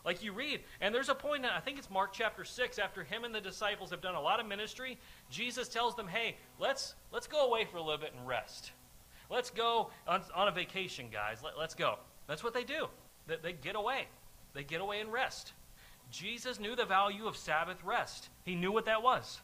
Like 0.03 0.23
you 0.23 0.31
read, 0.31 0.61
and 0.79 0.93
there's 0.93 1.09
a 1.09 1.15
point, 1.15 1.45
I 1.45 1.59
think 1.59 1.77
it's 1.77 1.89
Mark 1.89 2.13
chapter 2.13 2.45
6, 2.45 2.79
after 2.79 3.03
him 3.03 3.25
and 3.25 3.35
the 3.35 3.41
disciples 3.41 3.89
have 3.89 3.99
done 3.99 4.15
a 4.15 4.21
lot 4.21 4.39
of 4.39 4.45
ministry, 4.45 4.97
Jesus 5.29 5.67
tells 5.67 5.95
them, 5.95 6.07
hey, 6.07 6.37
let's, 6.59 6.95
let's 7.11 7.27
go 7.27 7.45
away 7.45 7.65
for 7.65 7.75
a 7.75 7.81
little 7.81 7.97
bit 7.97 8.13
and 8.17 8.25
rest. 8.25 8.71
Let's 9.29 9.49
go 9.49 9.89
on, 10.07 10.21
on 10.33 10.47
a 10.47 10.51
vacation, 10.51 11.07
guys. 11.11 11.39
Let, 11.43 11.57
let's 11.57 11.75
go. 11.75 11.95
That's 12.25 12.41
what 12.41 12.53
they 12.53 12.63
do. 12.63 12.87
They, 13.27 13.35
they 13.43 13.53
get 13.53 13.75
away. 13.75 14.07
They 14.53 14.63
get 14.63 14.79
away 14.79 15.01
and 15.01 15.11
rest. 15.11 15.51
Jesus 16.11 16.59
knew 16.59 16.75
the 16.75 16.85
value 16.85 17.27
of 17.27 17.35
Sabbath 17.35 17.83
rest. 17.83 18.29
He 18.45 18.55
knew 18.55 18.71
what 18.71 18.85
that 18.85 19.03
was. 19.03 19.41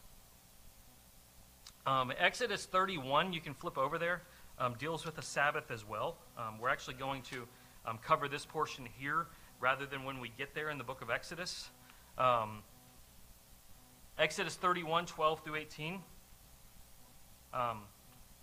Um, 1.86 2.12
Exodus 2.18 2.64
31, 2.64 3.32
you 3.32 3.40
can 3.40 3.52
flip 3.52 3.76
over 3.76 3.98
there, 3.98 4.22
um, 4.58 4.74
deals 4.78 5.04
with 5.04 5.16
the 5.16 5.22
Sabbath 5.22 5.70
as 5.70 5.86
well. 5.86 6.16
Um, 6.38 6.58
we're 6.58 6.70
actually 6.70 6.94
going 6.94 7.22
to 7.22 7.46
um, 7.86 7.98
cover 8.02 8.26
this 8.26 8.46
portion 8.46 8.88
here 8.98 9.26
rather 9.60 9.84
than 9.84 10.04
when 10.04 10.18
we 10.18 10.30
get 10.38 10.54
there 10.54 10.70
in 10.70 10.78
the 10.78 10.84
book 10.84 11.02
of 11.02 11.10
Exodus. 11.10 11.68
Um, 12.16 12.62
Exodus 14.18 14.54
31, 14.54 15.06
12 15.06 15.44
through 15.44 15.56
18. 15.56 16.00
Um, 17.52 17.82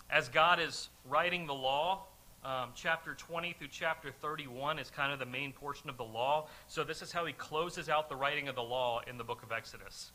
as 0.09 0.29
God 0.29 0.59
is 0.59 0.89
writing 1.09 1.47
the 1.47 1.53
law, 1.53 2.03
um, 2.43 2.69
chapter 2.73 3.13
20 3.13 3.53
through 3.53 3.67
chapter 3.71 4.11
31 4.11 4.79
is 4.79 4.89
kind 4.89 5.13
of 5.13 5.19
the 5.19 5.25
main 5.25 5.53
portion 5.53 5.89
of 5.89 5.97
the 5.97 6.03
law. 6.03 6.47
So, 6.67 6.83
this 6.83 7.01
is 7.01 7.11
how 7.11 7.25
he 7.25 7.33
closes 7.33 7.87
out 7.87 8.09
the 8.09 8.15
writing 8.15 8.47
of 8.47 8.55
the 8.55 8.63
law 8.63 9.01
in 9.07 9.17
the 9.17 9.23
book 9.23 9.43
of 9.43 9.51
Exodus. 9.51 10.11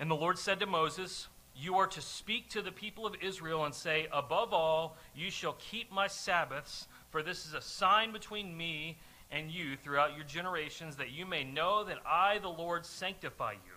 And 0.00 0.10
the 0.10 0.16
Lord 0.16 0.38
said 0.38 0.58
to 0.60 0.66
Moses, 0.66 1.28
You 1.54 1.76
are 1.76 1.86
to 1.86 2.00
speak 2.00 2.50
to 2.50 2.62
the 2.62 2.72
people 2.72 3.06
of 3.06 3.14
Israel 3.22 3.64
and 3.64 3.74
say, 3.74 4.08
Above 4.12 4.52
all, 4.52 4.96
you 5.14 5.30
shall 5.30 5.56
keep 5.58 5.92
my 5.92 6.08
Sabbaths, 6.08 6.88
for 7.10 7.22
this 7.22 7.46
is 7.46 7.54
a 7.54 7.60
sign 7.60 8.12
between 8.12 8.56
me 8.56 8.98
and 9.30 9.50
you 9.50 9.76
throughout 9.76 10.16
your 10.16 10.24
generations, 10.24 10.96
that 10.96 11.10
you 11.10 11.26
may 11.26 11.44
know 11.44 11.84
that 11.84 11.98
I, 12.06 12.38
the 12.38 12.48
Lord, 12.48 12.84
sanctify 12.84 13.52
you. 13.52 13.72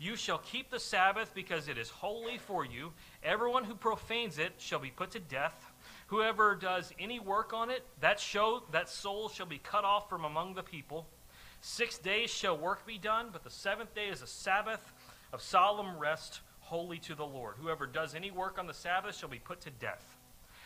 You 0.00 0.16
shall 0.16 0.38
keep 0.38 0.70
the 0.70 0.78
Sabbath 0.78 1.34
because 1.34 1.68
it 1.68 1.76
is 1.76 1.90
holy 1.90 2.38
for 2.38 2.64
you. 2.64 2.92
Everyone 3.22 3.64
who 3.64 3.74
profanes 3.74 4.38
it 4.38 4.52
shall 4.58 4.78
be 4.78 4.90
put 4.90 5.10
to 5.12 5.18
death. 5.18 5.67
Whoever 6.08 6.54
does 6.54 6.92
any 6.98 7.20
work 7.20 7.52
on 7.52 7.70
it, 7.70 7.84
that, 8.00 8.18
show, 8.18 8.62
that 8.72 8.88
soul 8.88 9.28
shall 9.28 9.46
be 9.46 9.58
cut 9.58 9.84
off 9.84 10.08
from 10.08 10.24
among 10.24 10.54
the 10.54 10.62
people. 10.62 11.06
Six 11.60 11.98
days 11.98 12.30
shall 12.30 12.56
work 12.56 12.86
be 12.86 12.98
done, 12.98 13.28
but 13.32 13.44
the 13.44 13.50
seventh 13.50 13.94
day 13.94 14.08
is 14.08 14.22
a 14.22 14.26
Sabbath 14.26 14.92
of 15.32 15.42
solemn 15.42 15.98
rest, 15.98 16.40
holy 16.60 16.98
to 17.00 17.14
the 17.14 17.26
Lord. 17.26 17.56
Whoever 17.60 17.86
does 17.86 18.14
any 18.14 18.30
work 18.30 18.58
on 18.58 18.66
the 18.66 18.74
Sabbath 18.74 19.16
shall 19.16 19.28
be 19.28 19.38
put 19.38 19.60
to 19.62 19.70
death. 19.70 20.16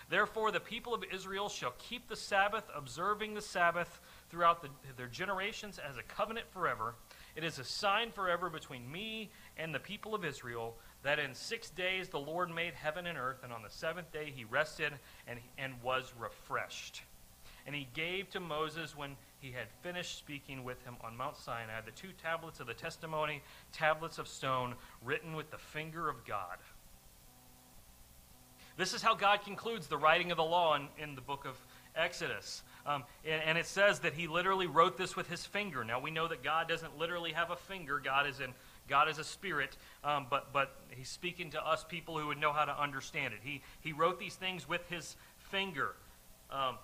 Therefore, 0.09 0.53
the 0.53 0.61
people 0.61 0.95
of 0.95 1.05
Israel 1.13 1.49
shall 1.49 1.75
keep 1.79 2.09
the 2.09 2.17
Sabbath, 2.17 2.65
observing 2.77 3.35
the 3.35 3.41
Sabbath 3.41 4.01
throughout 4.31 4.63
the, 4.63 4.69
their 4.97 5.07
generations 5.07 5.79
as 5.79 5.97
a 5.97 6.03
covenant 6.03 6.47
forever. 6.53 6.95
It 7.35 7.45
is 7.45 7.59
a 7.59 7.65
sign 7.65 8.13
forever 8.13 8.51
between 8.51 8.91
me 8.93 9.31
and 9.57 9.75
the 9.75 9.81
people 9.81 10.15
of 10.15 10.25
Israel 10.25 10.77
that 11.03 11.19
in 11.19 11.35
six 11.35 11.71
days 11.71 12.09
the 12.09 12.19
Lord 12.19 12.51
made 12.55 12.75
heaven 12.75 13.07
and 13.07 13.19
earth, 13.19 13.39
and 13.43 13.53
on 13.53 13.63
the 13.63 13.71
seventh 13.71 14.13
day 14.13 14.33
he 14.35 14.45
rested 14.45 14.93
and, 15.27 15.39
and 15.59 15.75
was 15.83 16.13
refreshed. 16.19 17.03
And 17.67 17.75
he 17.75 17.89
gave 17.95 18.31
to 18.31 18.41
Moses, 18.41 18.97
when 18.97 19.17
he 19.39 19.53
had 19.53 19.69
finished 19.83 20.19
speaking 20.19 20.65
with 20.65 20.83
him 20.85 20.97
on 21.03 21.17
Mount 21.17 21.37
Sinai, 21.37 21.81
the 21.85 21.93
two 21.93 22.11
tablets 22.23 22.61
of 22.61 22.67
the 22.67 22.75
testimony, 22.75 23.43
tablets 23.73 24.19
of 24.19 24.27
stone, 24.27 24.75
written 25.05 25.35
with 25.35 25.51
the 25.51 25.59
finger 25.59 26.09
of 26.09 26.25
God. 26.25 26.59
This 28.77 28.95
is 28.95 29.03
how 29.03 29.15
God 29.15 29.43
concludes 29.43 29.87
the 29.87 29.99
writing 29.99 30.31
of 30.31 30.39
the 30.39 30.45
law 30.45 30.77
in, 30.77 30.89
in 30.99 31.15
the 31.15 31.21
book 31.21 31.45
of 31.45 31.57
Exodus. 31.95 32.63
Um, 32.87 33.05
and, 33.25 33.43
and, 33.43 33.59
it 33.59 33.67
says 33.67 34.01
that 34.01 34.15
he 34.15 34.27
literally 34.27 34.67
wrote 34.67 34.97
this 34.97 35.15
with 35.15 35.29
his 35.29 35.45
finger. 35.45 35.85
Now 35.85 36.01
we 36.01 36.11
know 36.11 36.27
that 36.27 36.43
God 36.43 36.69
doesn't 36.69 36.99
literally 36.99 37.33
have 37.33 37.51
a 37.51 37.57
finger. 37.57 38.01
God 38.03 38.27
is 38.27 38.41
in 38.41 38.53
God 38.89 39.09
is 39.09 39.19
a 39.19 39.25
spirit, 39.25 39.77
um, 40.05 40.27
but, 40.29 40.53
but 40.53 40.75
he's 40.91 41.09
speaking 41.09 41.51
to 41.53 41.67
us 41.67 41.85
people 41.89 42.19
who 42.19 42.27
would 42.29 42.39
know 42.39 42.53
how 42.53 42.65
to 42.65 42.81
understand 42.81 43.35
it. 43.35 43.41
He, 43.43 43.63
he 43.81 43.93
wrote 43.93 44.19
these 44.19 44.35
things 44.35 44.69
with 44.69 44.87
his 44.89 45.17
finger. 45.51 45.95
Um, 46.51 46.77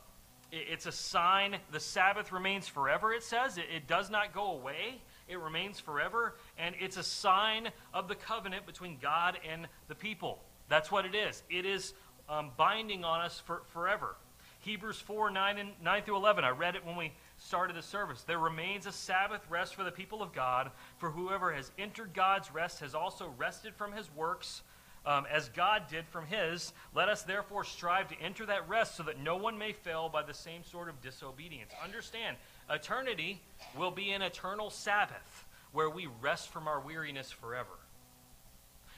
it, 0.53 0.67
it's 0.71 0.87
a 0.87 0.93
sign. 0.93 1.57
The 1.73 1.81
Sabbath 1.81 2.33
remains 2.33 2.69
forever, 2.69 3.13
it 3.13 3.23
says. 3.23 3.59
It, 3.59 3.67
it 3.75 3.87
does 3.87 4.11
not 4.11 4.33
go 4.33 4.53
away, 4.53 5.01
it 5.29 5.39
remains 5.39 5.79
forever. 5.79 6.37
And 6.59 6.75
it's 6.81 6.97
a 6.97 7.03
sign 7.03 7.69
of 7.93 8.09
the 8.09 8.15
covenant 8.15 8.67
between 8.67 8.99
God 9.01 9.39
and 9.49 9.67
the 9.89 9.95
people. 9.95 10.41
That's 10.69 10.91
what 10.91 11.05
it 11.05 11.15
is. 11.15 11.43
It 11.51 11.67
is 11.67 11.95
um, 12.29 12.51
binding 12.57 13.05
on 13.05 13.21
us 13.21 13.43
for, 13.45 13.63
forever. 13.73 14.17
Hebrews 14.61 14.99
4 15.01 15.31
9, 15.31 15.59
and, 15.59 15.71
9 15.83 16.03
through 16.03 16.17
11. 16.17 16.45
I 16.45 16.51
read 16.51 16.75
it 16.75 16.85
when 16.85 16.97
we 16.97 17.13
started 17.39 17.77
the 17.77 17.83
service. 17.83 18.23
There 18.23 18.39
remains 18.39 18.87
a 18.87 18.93
Sabbath 18.93 19.41
rest 19.49 19.75
for 19.75 19.85
the 19.85 19.91
people 19.91 20.23
of 20.23 20.33
God, 20.33 20.71
for 20.99 21.11
whoever 21.11 21.53
has 21.53 21.71
entered 21.79 22.13
God's 22.13 22.53
rest 22.53 22.81
has 22.81 22.95
also 22.95 23.33
rested 23.39 23.75
from 23.75 23.93
his 23.93 24.15
works. 24.15 24.63
Um, 25.07 25.27
as 25.33 25.49
God 25.51 25.85
did 25.89 26.07
from 26.09 26.27
his. 26.27 26.75
Let 26.95 27.09
us 27.09 27.23
therefore 27.23 27.65
strive 27.65 28.09
to 28.09 28.21
enter 28.21 28.45
that 28.45 28.69
rest 28.69 28.97
so 28.97 29.05
that 29.05 29.19
no 29.19 29.37
one 29.37 29.57
may 29.57 29.73
fail 29.73 30.11
by 30.11 30.23
the 30.23 30.35
same 30.35 30.65
sort 30.65 30.91
of 30.91 31.01
disobedience. 31.01 31.73
Understand, 31.83 32.37
eternity 32.69 33.41
will 33.79 33.93
be 33.93 34.11
an 34.11 34.21
eternal 34.21 34.69
Sabbath 34.69 35.47
where 35.73 35.89
we 35.89 36.09
rest 36.21 36.51
from 36.51 36.69
our 36.69 36.81
weariness 36.81 37.31
forever. 37.31 37.79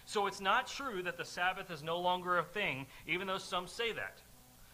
So 0.05 0.27
it's 0.27 0.41
not 0.41 0.67
true 0.67 1.03
that 1.05 1.17
the 1.17 1.25
Sabbath 1.25 1.71
is 1.71 1.83
no 1.85 2.01
longer 2.01 2.39
a 2.39 2.43
thing, 2.43 2.87
even 3.07 3.29
though 3.29 3.39
some 3.39 3.69
say 3.69 3.93
that. 3.93 4.19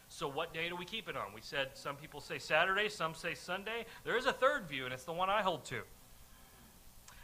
So 0.09 0.29
what 0.29 0.55
day 0.55 0.69
do 0.69 0.77
we 0.77 0.85
keep 0.85 1.09
it 1.09 1.17
on? 1.17 1.33
We 1.35 1.41
said 1.41 1.71
some 1.75 1.97
people 1.97 2.21
say 2.21 2.39
Saturday, 2.39 2.89
some 2.89 3.15
say 3.15 3.35
Sunday. 3.35 3.87
There 4.05 4.17
is 4.17 4.27
a 4.27 4.33
third 4.33 4.69
view, 4.69 4.85
and 4.85 4.95
it's 4.95 5.05
the 5.05 5.13
one 5.13 5.29
I 5.29 5.43
hold 5.43 5.65
to. 5.67 5.83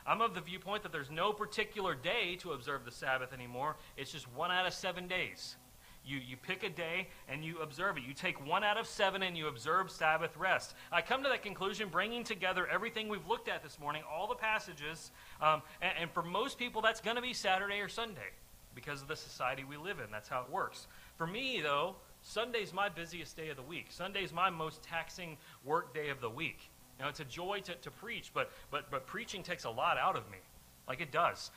I'm 0.06 0.20
of 0.20 0.34
the 0.34 0.40
viewpoint 0.40 0.82
that 0.82 0.90
there's 0.90 1.10
no 1.10 1.32
particular 1.32 1.94
day 1.94 2.36
to 2.40 2.52
observe 2.52 2.84
the 2.84 2.90
Sabbath 2.90 3.32
anymore. 3.32 3.76
It's 3.96 4.10
just 4.10 4.30
one 4.34 4.50
out 4.50 4.66
of 4.66 4.72
seven 4.72 5.06
days. 5.06 5.56
You, 6.04 6.18
you 6.18 6.36
pick 6.36 6.64
a 6.64 6.68
day 6.68 7.06
and 7.28 7.44
you 7.44 7.58
observe 7.60 7.96
it. 7.96 8.02
You 8.02 8.12
take 8.12 8.44
one 8.44 8.64
out 8.64 8.76
of 8.76 8.88
seven 8.88 9.22
and 9.22 9.36
you 9.36 9.46
observe 9.46 9.90
Sabbath 9.90 10.36
rest. 10.36 10.74
I 10.90 11.00
come 11.00 11.22
to 11.22 11.28
that 11.28 11.42
conclusion 11.42 11.88
bringing 11.88 12.24
together 12.24 12.66
everything 12.66 13.08
we've 13.08 13.26
looked 13.28 13.48
at 13.48 13.62
this 13.62 13.78
morning, 13.78 14.02
all 14.10 14.26
the 14.26 14.34
passages, 14.34 15.12
um, 15.40 15.62
and, 15.80 15.92
and 16.00 16.10
for 16.10 16.24
most 16.24 16.58
people, 16.58 16.82
that's 16.82 17.00
going 17.00 17.14
to 17.14 17.22
be 17.22 17.32
Saturday 17.32 17.78
or 17.78 17.88
Sunday 17.88 18.30
because 18.74 19.02
of 19.02 19.06
the 19.06 19.14
society 19.14 19.62
we 19.62 19.76
live 19.76 20.00
in. 20.00 20.10
That's 20.10 20.28
how 20.28 20.40
it 20.40 20.50
works. 20.50 20.88
For 21.16 21.26
me, 21.26 21.60
though, 21.62 21.94
Sunday's 22.22 22.72
my 22.72 22.88
busiest 22.88 23.36
day 23.36 23.48
of 23.48 23.56
the 23.56 23.62
week. 23.62 23.86
Sunday's 23.90 24.32
my 24.32 24.48
most 24.48 24.82
taxing 24.82 25.36
work 25.64 25.92
day 25.92 26.08
of 26.08 26.20
the 26.20 26.30
week. 26.30 26.70
You 26.98 27.04
know, 27.04 27.08
it's 27.08 27.20
a 27.20 27.24
joy 27.24 27.60
to, 27.64 27.74
to 27.74 27.90
preach, 27.90 28.30
but, 28.32 28.50
but, 28.70 28.90
but 28.90 29.06
preaching 29.06 29.42
takes 29.42 29.64
a 29.64 29.70
lot 29.70 29.98
out 29.98 30.16
of 30.16 30.30
me. 30.30 30.38
Like 30.86 31.00
it 31.00 31.10
does. 31.10 31.50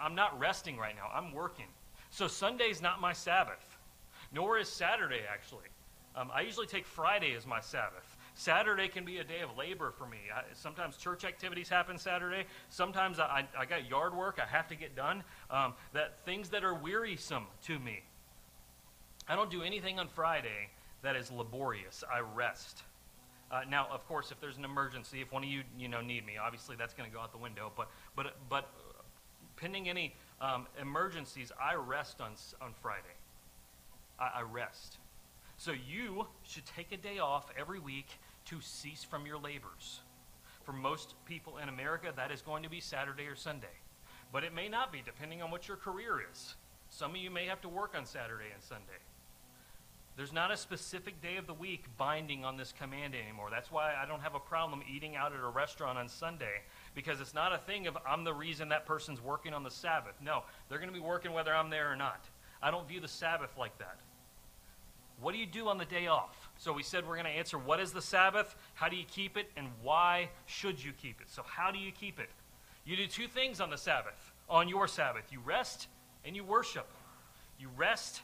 I'm 0.00 0.14
not 0.14 0.38
resting 0.38 0.76
right 0.76 0.94
now, 0.94 1.10
I'm 1.12 1.32
working. 1.32 1.66
So 2.10 2.28
Sunday's 2.28 2.82
not 2.82 3.00
my 3.00 3.12
Sabbath, 3.12 3.78
nor 4.32 4.58
is 4.58 4.68
Saturday, 4.68 5.22
actually. 5.30 5.64
Um, 6.14 6.30
I 6.32 6.42
usually 6.42 6.66
take 6.66 6.84
Friday 6.84 7.34
as 7.34 7.46
my 7.46 7.60
Sabbath. 7.60 8.18
Saturday 8.34 8.88
can 8.88 9.04
be 9.04 9.18
a 9.18 9.24
day 9.24 9.40
of 9.40 9.56
labor 9.56 9.92
for 9.96 10.06
me. 10.06 10.18
I, 10.34 10.42
sometimes 10.54 10.96
church 10.96 11.24
activities 11.24 11.68
happen 11.68 11.98
Saturday. 11.98 12.44
Sometimes 12.68 13.18
I, 13.18 13.46
I, 13.58 13.64
got 13.64 13.88
yard 13.88 14.14
work 14.14 14.38
I 14.42 14.46
have 14.46 14.68
to 14.68 14.74
get 14.74 14.94
done. 14.94 15.22
Um, 15.50 15.74
that 15.92 16.24
things 16.24 16.50
that 16.50 16.64
are 16.64 16.74
wearisome 16.74 17.46
to 17.64 17.78
me. 17.78 18.02
I 19.28 19.36
don't 19.36 19.50
do 19.50 19.62
anything 19.62 19.98
on 19.98 20.08
Friday 20.08 20.70
that 21.02 21.16
is 21.16 21.30
laborious. 21.30 22.02
I 22.12 22.20
rest. 22.20 22.82
Uh, 23.50 23.60
now, 23.68 23.86
of 23.90 24.06
course, 24.06 24.30
if 24.30 24.40
there's 24.40 24.56
an 24.56 24.64
emergency, 24.64 25.20
if 25.20 25.30
one 25.30 25.42
of 25.42 25.48
you 25.48 25.62
you 25.78 25.88
know 25.88 26.00
need 26.00 26.24
me, 26.24 26.34
obviously 26.42 26.76
that's 26.76 26.94
going 26.94 27.08
to 27.08 27.14
go 27.14 27.20
out 27.20 27.32
the 27.32 27.38
window. 27.38 27.70
But 27.76 27.90
but 28.16 28.36
but 28.48 28.70
pending 29.56 29.88
any 29.88 30.14
um, 30.40 30.66
emergencies, 30.80 31.52
I 31.60 31.74
rest 31.74 32.20
on 32.20 32.32
on 32.60 32.72
Friday. 32.80 33.16
I, 34.18 34.40
I 34.40 34.42
rest. 34.42 34.98
So 35.58 35.72
you 35.72 36.26
should 36.42 36.64
take 36.66 36.92
a 36.92 36.96
day 36.96 37.18
off 37.18 37.46
every 37.58 37.78
week 37.78 38.08
to 38.46 38.60
cease 38.60 39.04
from 39.04 39.26
your 39.26 39.38
labors. 39.38 40.00
For 40.64 40.72
most 40.72 41.14
people 41.24 41.58
in 41.58 41.68
America, 41.68 42.12
that 42.16 42.30
is 42.30 42.42
going 42.42 42.62
to 42.62 42.70
be 42.70 42.80
Saturday 42.80 43.26
or 43.26 43.36
Sunday. 43.36 43.66
But 44.32 44.44
it 44.44 44.54
may 44.54 44.68
not 44.68 44.92
be, 44.92 45.02
depending 45.04 45.42
on 45.42 45.50
what 45.50 45.68
your 45.68 45.76
career 45.76 46.22
is. 46.32 46.54
Some 46.88 47.12
of 47.12 47.16
you 47.18 47.30
may 47.30 47.46
have 47.46 47.60
to 47.62 47.68
work 47.68 47.94
on 47.96 48.06
Saturday 48.06 48.46
and 48.52 48.62
Sunday. 48.62 49.00
There's 50.16 50.32
not 50.32 50.50
a 50.50 50.56
specific 50.56 51.22
day 51.22 51.36
of 51.36 51.46
the 51.46 51.54
week 51.54 51.86
binding 51.96 52.44
on 52.44 52.56
this 52.56 52.72
command 52.72 53.14
anymore. 53.14 53.48
That's 53.50 53.72
why 53.72 53.94
I 53.94 54.06
don't 54.06 54.20
have 54.20 54.34
a 54.34 54.40
problem 54.40 54.82
eating 54.90 55.16
out 55.16 55.32
at 55.32 55.40
a 55.40 55.48
restaurant 55.48 55.96
on 55.96 56.08
Sunday 56.08 56.62
because 56.94 57.20
it's 57.20 57.32
not 57.32 57.54
a 57.54 57.58
thing 57.58 57.86
of 57.86 57.96
I'm 58.06 58.24
the 58.24 58.34
reason 58.34 58.68
that 58.68 58.84
person's 58.84 59.22
working 59.22 59.54
on 59.54 59.62
the 59.62 59.70
Sabbath. 59.70 60.14
No, 60.22 60.42
they're 60.68 60.78
going 60.78 60.90
to 60.90 60.94
be 60.94 61.00
working 61.00 61.32
whether 61.32 61.54
I'm 61.54 61.70
there 61.70 61.90
or 61.90 61.96
not. 61.96 62.24
I 62.62 62.70
don't 62.70 62.86
view 62.86 63.00
the 63.00 63.08
Sabbath 63.08 63.56
like 63.58 63.76
that. 63.78 64.00
What 65.20 65.32
do 65.32 65.38
you 65.38 65.46
do 65.46 65.68
on 65.68 65.78
the 65.78 65.84
day 65.84 66.08
off? 66.08 66.50
So 66.58 66.72
we 66.72 66.82
said 66.82 67.06
we're 67.06 67.14
going 67.14 67.24
to 67.26 67.30
answer 67.30 67.56
what 67.58 67.80
is 67.80 67.92
the 67.92 68.02
Sabbath, 68.02 68.54
how 68.74 68.88
do 68.88 68.96
you 68.96 69.04
keep 69.04 69.36
it, 69.36 69.50
and 69.56 69.68
why 69.82 70.28
should 70.46 70.82
you 70.82 70.92
keep 70.92 71.20
it? 71.20 71.30
So, 71.30 71.42
how 71.46 71.70
do 71.70 71.78
you 71.78 71.92
keep 71.92 72.18
it? 72.18 72.28
You 72.84 72.96
do 72.96 73.06
two 73.06 73.28
things 73.28 73.60
on 73.60 73.70
the 73.70 73.78
Sabbath, 73.78 74.32
on 74.50 74.68
your 74.68 74.88
Sabbath 74.88 75.24
you 75.30 75.40
rest 75.44 75.88
and 76.24 76.36
you 76.36 76.44
worship. 76.44 76.88
You 77.58 77.68
rest 77.76 78.22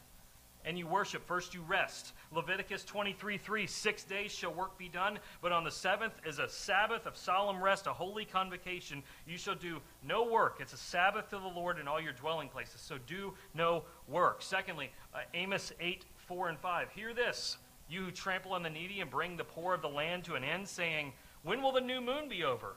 and 0.68 0.78
you 0.78 0.86
worship. 0.86 1.26
First, 1.26 1.54
you 1.54 1.62
rest. 1.62 2.12
Leviticus 2.30 2.84
23 2.84 3.38
3 3.38 3.66
Six 3.66 4.04
days 4.04 4.30
shall 4.30 4.52
work 4.52 4.76
be 4.76 4.90
done, 4.90 5.18
but 5.40 5.50
on 5.50 5.64
the 5.64 5.70
seventh 5.70 6.12
is 6.26 6.38
a 6.38 6.48
Sabbath 6.48 7.06
of 7.06 7.16
solemn 7.16 7.62
rest, 7.62 7.86
a 7.86 7.92
holy 7.92 8.26
convocation. 8.26 9.02
You 9.26 9.38
shall 9.38 9.54
do 9.54 9.80
no 10.06 10.24
work. 10.24 10.58
It's 10.60 10.74
a 10.74 10.76
Sabbath 10.76 11.30
to 11.30 11.38
the 11.38 11.58
Lord 11.58 11.78
in 11.78 11.88
all 11.88 11.98
your 11.98 12.12
dwelling 12.12 12.50
places. 12.50 12.82
So 12.82 12.98
do 13.06 13.32
no 13.54 13.84
work. 14.06 14.42
Secondly, 14.42 14.90
uh, 15.14 15.20
Amos 15.32 15.72
8 15.80 16.04
4 16.18 16.50
and 16.50 16.58
5. 16.58 16.90
Hear 16.90 17.14
this, 17.14 17.56
you 17.88 18.04
who 18.04 18.10
trample 18.10 18.52
on 18.52 18.62
the 18.62 18.68
needy 18.68 19.00
and 19.00 19.10
bring 19.10 19.38
the 19.38 19.44
poor 19.44 19.72
of 19.72 19.80
the 19.80 19.88
land 19.88 20.24
to 20.24 20.34
an 20.34 20.44
end, 20.44 20.68
saying, 20.68 21.14
When 21.44 21.62
will 21.62 21.72
the 21.72 21.80
new 21.80 22.02
moon 22.02 22.28
be 22.28 22.44
over, 22.44 22.74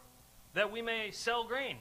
that 0.54 0.72
we 0.72 0.82
may 0.82 1.12
sell 1.12 1.44
grain? 1.44 1.76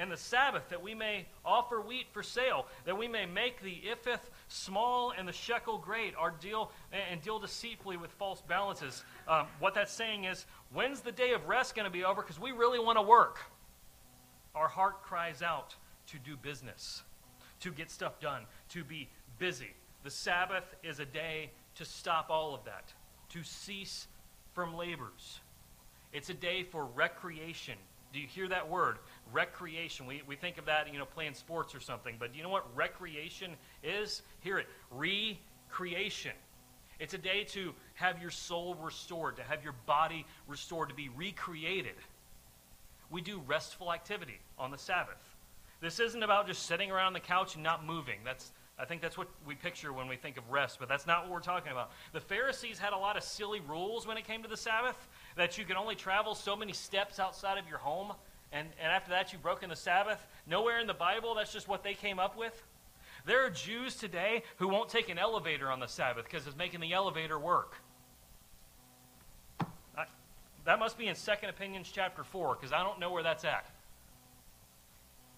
And 0.00 0.10
the 0.10 0.16
Sabbath, 0.16 0.70
that 0.70 0.82
we 0.82 0.94
may 0.94 1.26
offer 1.44 1.78
wheat 1.78 2.06
for 2.10 2.22
sale, 2.22 2.66
that 2.86 2.96
we 2.96 3.06
may 3.06 3.26
make 3.26 3.60
the 3.60 3.82
ephah 3.90 4.16
small 4.48 5.12
and 5.16 5.28
the 5.28 5.32
shekel 5.32 5.76
great, 5.76 6.14
our 6.16 6.30
deal 6.30 6.72
and 6.90 7.20
deal 7.20 7.38
deceitfully 7.38 7.98
with 7.98 8.10
false 8.12 8.40
balances. 8.40 9.04
Um, 9.28 9.46
what 9.58 9.74
that's 9.74 9.92
saying 9.92 10.24
is, 10.24 10.46
when's 10.72 11.02
the 11.02 11.12
day 11.12 11.34
of 11.34 11.46
rest 11.48 11.74
going 11.74 11.84
to 11.84 11.92
be 11.92 12.02
over? 12.02 12.22
Because 12.22 12.40
we 12.40 12.52
really 12.52 12.78
want 12.78 12.96
to 12.96 13.02
work. 13.02 13.40
Our 14.54 14.68
heart 14.68 15.02
cries 15.02 15.42
out 15.42 15.74
to 16.06 16.18
do 16.18 16.34
business, 16.34 17.02
to 17.60 17.70
get 17.70 17.90
stuff 17.90 18.18
done, 18.20 18.46
to 18.70 18.82
be 18.82 19.10
busy. 19.38 19.74
The 20.02 20.10
Sabbath 20.10 20.64
is 20.82 20.98
a 20.98 21.04
day 21.04 21.50
to 21.74 21.84
stop 21.84 22.30
all 22.30 22.54
of 22.54 22.64
that, 22.64 22.94
to 23.34 23.42
cease 23.42 24.06
from 24.54 24.74
labors. 24.74 25.40
It's 26.10 26.30
a 26.30 26.34
day 26.34 26.62
for 26.62 26.86
recreation. 26.86 27.74
Do 28.12 28.18
you 28.18 28.26
hear 28.26 28.48
that 28.48 28.68
word? 28.68 28.98
Recreation. 29.32 30.06
We, 30.06 30.22
we 30.26 30.36
think 30.36 30.58
of 30.58 30.66
that, 30.66 30.92
you 30.92 30.98
know, 30.98 31.04
playing 31.04 31.34
sports 31.34 31.74
or 31.74 31.80
something. 31.80 32.16
But 32.18 32.32
do 32.32 32.38
you 32.38 32.42
know 32.42 32.50
what 32.50 32.66
recreation 32.76 33.52
is? 33.82 34.22
Hear 34.40 34.58
it. 34.58 34.66
Recreation. 34.90 36.32
It's 36.98 37.14
a 37.14 37.18
day 37.18 37.44
to 37.50 37.72
have 37.94 38.20
your 38.20 38.30
soul 38.30 38.74
restored, 38.74 39.36
to 39.36 39.42
have 39.42 39.64
your 39.64 39.74
body 39.86 40.26
restored, 40.46 40.90
to 40.90 40.94
be 40.94 41.08
recreated. 41.16 41.94
We 43.10 43.22
do 43.22 43.40
restful 43.46 43.92
activity 43.92 44.38
on 44.58 44.70
the 44.70 44.78
Sabbath. 44.78 45.16
This 45.80 45.98
isn't 45.98 46.22
about 46.22 46.46
just 46.46 46.66
sitting 46.66 46.90
around 46.90 47.14
the 47.14 47.20
couch 47.20 47.54
and 47.54 47.64
not 47.64 47.86
moving. 47.86 48.18
That's, 48.22 48.52
I 48.78 48.84
think 48.84 49.00
that's 49.00 49.16
what 49.16 49.28
we 49.46 49.54
picture 49.54 49.92
when 49.94 50.08
we 50.08 50.16
think 50.16 50.36
of 50.36 50.50
rest, 50.50 50.78
but 50.78 50.88
that's 50.88 51.06
not 51.06 51.22
what 51.22 51.32
we're 51.32 51.40
talking 51.40 51.72
about. 51.72 51.90
The 52.12 52.20
Pharisees 52.20 52.78
had 52.78 52.92
a 52.92 52.98
lot 52.98 53.16
of 53.16 53.22
silly 53.22 53.60
rules 53.60 54.06
when 54.06 54.18
it 54.18 54.26
came 54.26 54.42
to 54.42 54.48
the 54.48 54.56
Sabbath 54.56 55.08
that 55.36 55.56
you 55.56 55.64
could 55.64 55.76
only 55.76 55.94
travel 55.94 56.34
so 56.34 56.54
many 56.54 56.74
steps 56.74 57.18
outside 57.18 57.56
of 57.56 57.66
your 57.66 57.78
home, 57.78 58.12
and, 58.52 58.68
and 58.82 58.92
after 58.92 59.10
that 59.10 59.32
you've 59.32 59.42
broken 59.42 59.70
the 59.70 59.76
Sabbath. 59.76 60.24
Nowhere 60.46 60.80
in 60.80 60.86
the 60.86 60.94
Bible, 60.94 61.34
that's 61.34 61.52
just 61.52 61.68
what 61.68 61.82
they 61.82 61.94
came 61.94 62.18
up 62.18 62.36
with. 62.36 62.60
There 63.26 63.44
are 63.44 63.50
Jews 63.50 63.96
today 63.96 64.42
who 64.56 64.68
won't 64.68 64.88
take 64.88 65.08
an 65.08 65.18
elevator 65.18 65.70
on 65.70 65.80
the 65.80 65.86
Sabbath 65.86 66.24
because 66.24 66.46
it's 66.46 66.56
making 66.56 66.80
the 66.80 66.92
elevator 66.92 67.38
work. 67.38 67.74
I, 69.96 70.04
that 70.64 70.78
must 70.78 70.96
be 70.98 71.06
in 71.06 71.14
Second 71.14 71.50
Opinions 71.50 71.90
chapter 71.92 72.24
4 72.24 72.54
because 72.54 72.72
I 72.72 72.82
don't 72.82 72.98
know 72.98 73.12
where 73.12 73.22
that's 73.22 73.44
at. 73.44 73.66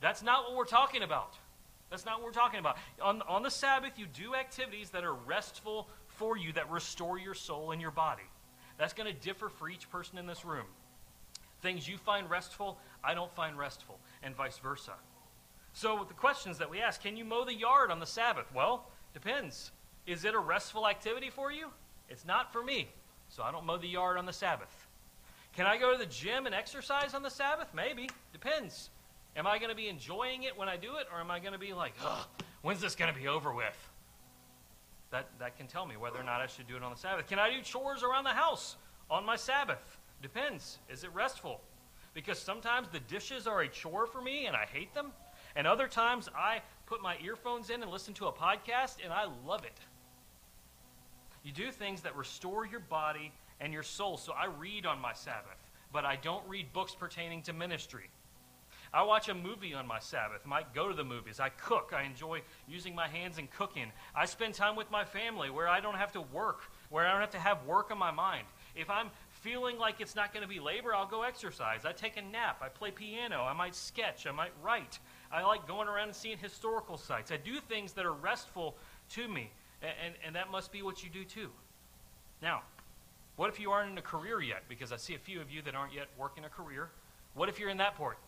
That's 0.01 0.23
not 0.23 0.45
what 0.45 0.57
we're 0.57 0.65
talking 0.65 1.03
about. 1.03 1.35
That's 1.91 2.07
not 2.07 2.19
what 2.19 2.25
we're 2.25 2.33
talking 2.33 2.59
about. 2.59 2.79
On, 3.03 3.21
on 3.23 3.43
the 3.43 3.51
Sabbath, 3.51 3.99
you 3.99 4.07
do 4.07 4.35
activities 4.35 4.91
that 4.91 5.05
are 5.05 5.15
restful 5.15 5.89
for 6.07 6.37
you, 6.37 6.53
that 6.55 6.71
restore 6.71 7.19
your 7.19 7.35
soul 7.35 7.73
and 7.73 7.81
your 7.81 7.91
body. 7.91 8.23
That's 8.79 8.95
going 8.95 9.13
to 9.13 9.21
differ 9.21 9.49
for 9.49 9.69
each 9.69 9.91
person 9.91 10.19
in 10.19 10.27
this 10.27 10.45
room. 10.45 10.65
Things 11.63 11.89
you 11.89 11.97
find 11.97 12.29
restful, 12.29 12.79
I 13.05 13.15
don't 13.15 13.33
find 13.35 13.57
restful, 13.57 13.99
and 14.23 14.35
vice 14.35 14.59
versa. 14.59 14.93
So, 15.73 16.05
the 16.07 16.15
questions 16.15 16.59
that 16.59 16.69
we 16.69 16.81
ask 16.81 17.01
can 17.01 17.17
you 17.17 17.25
mow 17.25 17.45
the 17.45 17.55
yard 17.55 17.91
on 17.91 18.01
the 18.01 18.07
Sabbath? 18.07 18.47
Well, 18.53 18.91
depends. 19.15 19.71
Is 20.07 20.25
it 20.25 20.35
a 20.35 20.39
restful 20.39 20.89
activity 20.89 21.31
for 21.31 21.53
you? 21.53 21.69
It's 22.09 22.27
not 22.27 22.53
for 22.53 22.63
me, 22.63 22.89
so 23.29 23.45
I 23.45 23.53
don't 23.53 23.65
mow 23.65 23.79
the 23.79 23.87
yard 23.87 24.19
on 24.19 24.27
the 24.27 24.33
Sabbath. 24.33 24.87
Can 25.55 25.67
I 25.67 25.79
go 25.79 25.93
to 25.93 25.99
the 25.99 26.07
gym 26.07 26.47
and 26.47 26.55
exercise 26.55 27.15
on 27.15 27.23
the 27.23 27.31
Sabbath? 27.31 27.69
Maybe. 27.75 28.09
Depends. 28.33 28.91
Am 29.37 29.47
I 29.47 29.59
going 29.59 29.71
to 29.71 29.77
be 29.77 29.89
enjoying 29.89 30.43
it 30.43 30.59
when 30.59 30.69
I 30.69 30.77
do 30.77 30.97
it, 30.97 31.07
or 31.13 31.21
am 31.21 31.31
I 31.31 31.39
going 31.39 31.53
to 31.53 31.59
be 31.59 31.73
like, 31.73 31.95
Ugh, 32.05 32.27
when's 32.63 32.81
this 32.81 32.97
going 32.97 33.13
to 33.13 33.19
be 33.19 33.29
over 33.29 33.53
with? 33.53 33.89
That, 35.11 35.29
that 35.39 35.57
can 35.57 35.67
tell 35.69 35.87
me 35.87 35.97
whether 35.97 36.19
or 36.19 36.25
not 36.25 36.41
I 36.41 36.47
should 36.47 36.67
do 36.67 36.77
it 36.77 36.83
on 36.83 36.91
the 36.91 36.99
Sabbath. 36.99 37.29
Can 37.29 37.39
I 37.39 37.51
do 37.51 37.61
chores 37.63 38.03
around 38.03 38.25
the 38.25 38.31
house 38.31 38.77
on 39.11 39.25
my 39.25 39.37
Sabbath? 39.37 39.99
Depends. 40.23 40.79
Is 40.89 41.05
it 41.05 41.13
restful? 41.13 41.61
Because 42.15 42.39
sometimes 42.39 42.89
the 42.89 43.01
dishes 43.01 43.47
are 43.47 43.63
a 43.63 43.69
chore 43.69 44.07
for 44.07 44.23
me 44.23 44.47
and 44.47 44.57
I 44.57 44.67
hate 44.73 44.95
them. 44.95 45.13
And 45.57 45.67
other 45.67 45.89
times 45.89 46.29
I 46.37 46.63
put 46.87 47.03
my 47.03 47.17
earphones 47.23 47.71
in 47.71 47.83
and 47.83 47.91
listen 47.91 48.15
to 48.15 48.27
a 48.27 48.33
podcast 48.33 48.97
and 49.03 49.13
I 49.13 49.27
love 49.47 49.65
it. 49.65 49.79
You 51.43 51.53
do 51.53 51.73
things 51.73 52.03
that 52.03 52.17
restore 52.17 52.65
your 52.65 52.81
body 52.81 53.33
and 53.61 53.73
your 53.73 53.83
soul. 53.83 54.17
So 54.17 54.33
I 54.33 54.47
read 54.47 54.87
on 54.87 55.01
my 55.01 55.13
Sabbath, 55.13 55.59
but 55.93 56.05
I 56.05 56.17
don't 56.17 56.47
read 56.49 56.73
books 56.73 56.95
pertaining 56.95 57.43
to 57.43 57.53
ministry. 57.53 58.11
I 58.95 59.03
watch 59.05 59.31
a 59.31 59.35
movie 59.35 59.73
on 59.73 59.87
my 59.87 59.99
Sabbath. 59.99 60.43
I 60.45 60.49
might 60.49 60.75
go 60.75 60.89
to 60.89 60.95
the 60.95 61.05
movies. 61.05 61.41
I 61.41 61.49
cook. 61.49 61.93
I 61.97 62.03
enjoy 62.03 62.43
using 62.69 62.95
my 62.95 63.09
hands 63.09 63.39
and 63.39 63.51
cooking. 63.51 63.91
I 64.15 64.27
spend 64.27 64.53
time 64.53 64.77
with 64.77 64.91
my 64.91 65.05
family 65.05 65.49
where 65.49 65.67
I 65.67 65.81
don't 65.81 65.97
have 65.97 66.13
to 66.13 66.21
work, 66.21 66.61
where 66.91 67.07
I 67.07 67.13
don't 67.13 67.23
have 67.23 67.31
to 67.31 67.39
have 67.39 67.65
work 67.65 67.91
on 67.91 67.97
my 67.97 68.11
mind. 68.11 68.47
If 68.77 68.91
I'm 68.91 69.09
feeling 69.43 69.77
like 69.77 70.01
it's 70.01 70.15
not 70.15 70.33
going 70.33 70.43
to 70.43 70.49
be 70.49 70.61
labor, 70.61 70.95
I'll 70.95 71.07
go 71.07 71.23
exercise. 71.25 71.85
I 71.85 71.93
take 71.93 72.17
a 72.17 72.23
nap. 72.23 72.63
I 72.63 72.69
play 72.69 72.91
piano. 72.91 73.43
I 73.43 73.53
might 73.53 73.75
sketch. 73.75 74.27
I 74.27 74.31
might 74.31 74.53
write. 74.63 75.01
I 75.31 75.43
like 75.43 75.67
going 75.67 75.89
around 75.89 76.09
and 76.09 76.17
seeing 76.17 76.39
historical 76.39 76.97
sites. 76.97 77.33
I 77.33 77.37
do 77.37 77.59
things 77.59 77.93
that 77.95 78.07
are 78.07 78.13
restful 78.13 78.77
to 79.11 79.29
me. 79.29 79.51
And, 79.83 79.93
and, 80.07 80.15
and 80.27 80.37
that 80.37 80.51
must 80.51 80.71
be 80.73 80.83
what 80.83 81.03
you 81.03 81.11
do 81.11 81.25
too. 81.25 81.51
Now, 82.41 82.63
what 83.37 83.49
if 83.49 83.59
you 83.59 83.71
aren't 83.71 83.91
in 83.91 83.99
a 83.99 84.03
career 84.03 84.41
yet? 84.41 84.63
Because 84.69 84.93
I 84.93 84.97
see 84.97 85.15
a 85.15 85.19
few 85.19 85.41
of 85.41 85.51
you 85.51 85.61
that 85.63 85.75
aren't 85.75 85.93
yet 85.93 86.07
working 86.17 86.45
a 86.45 86.49
career. 86.49 86.91
What 87.35 87.49
if 87.49 87.59
you're 87.59 87.71
in 87.71 87.79
that 87.79 87.97
point? 87.97 88.19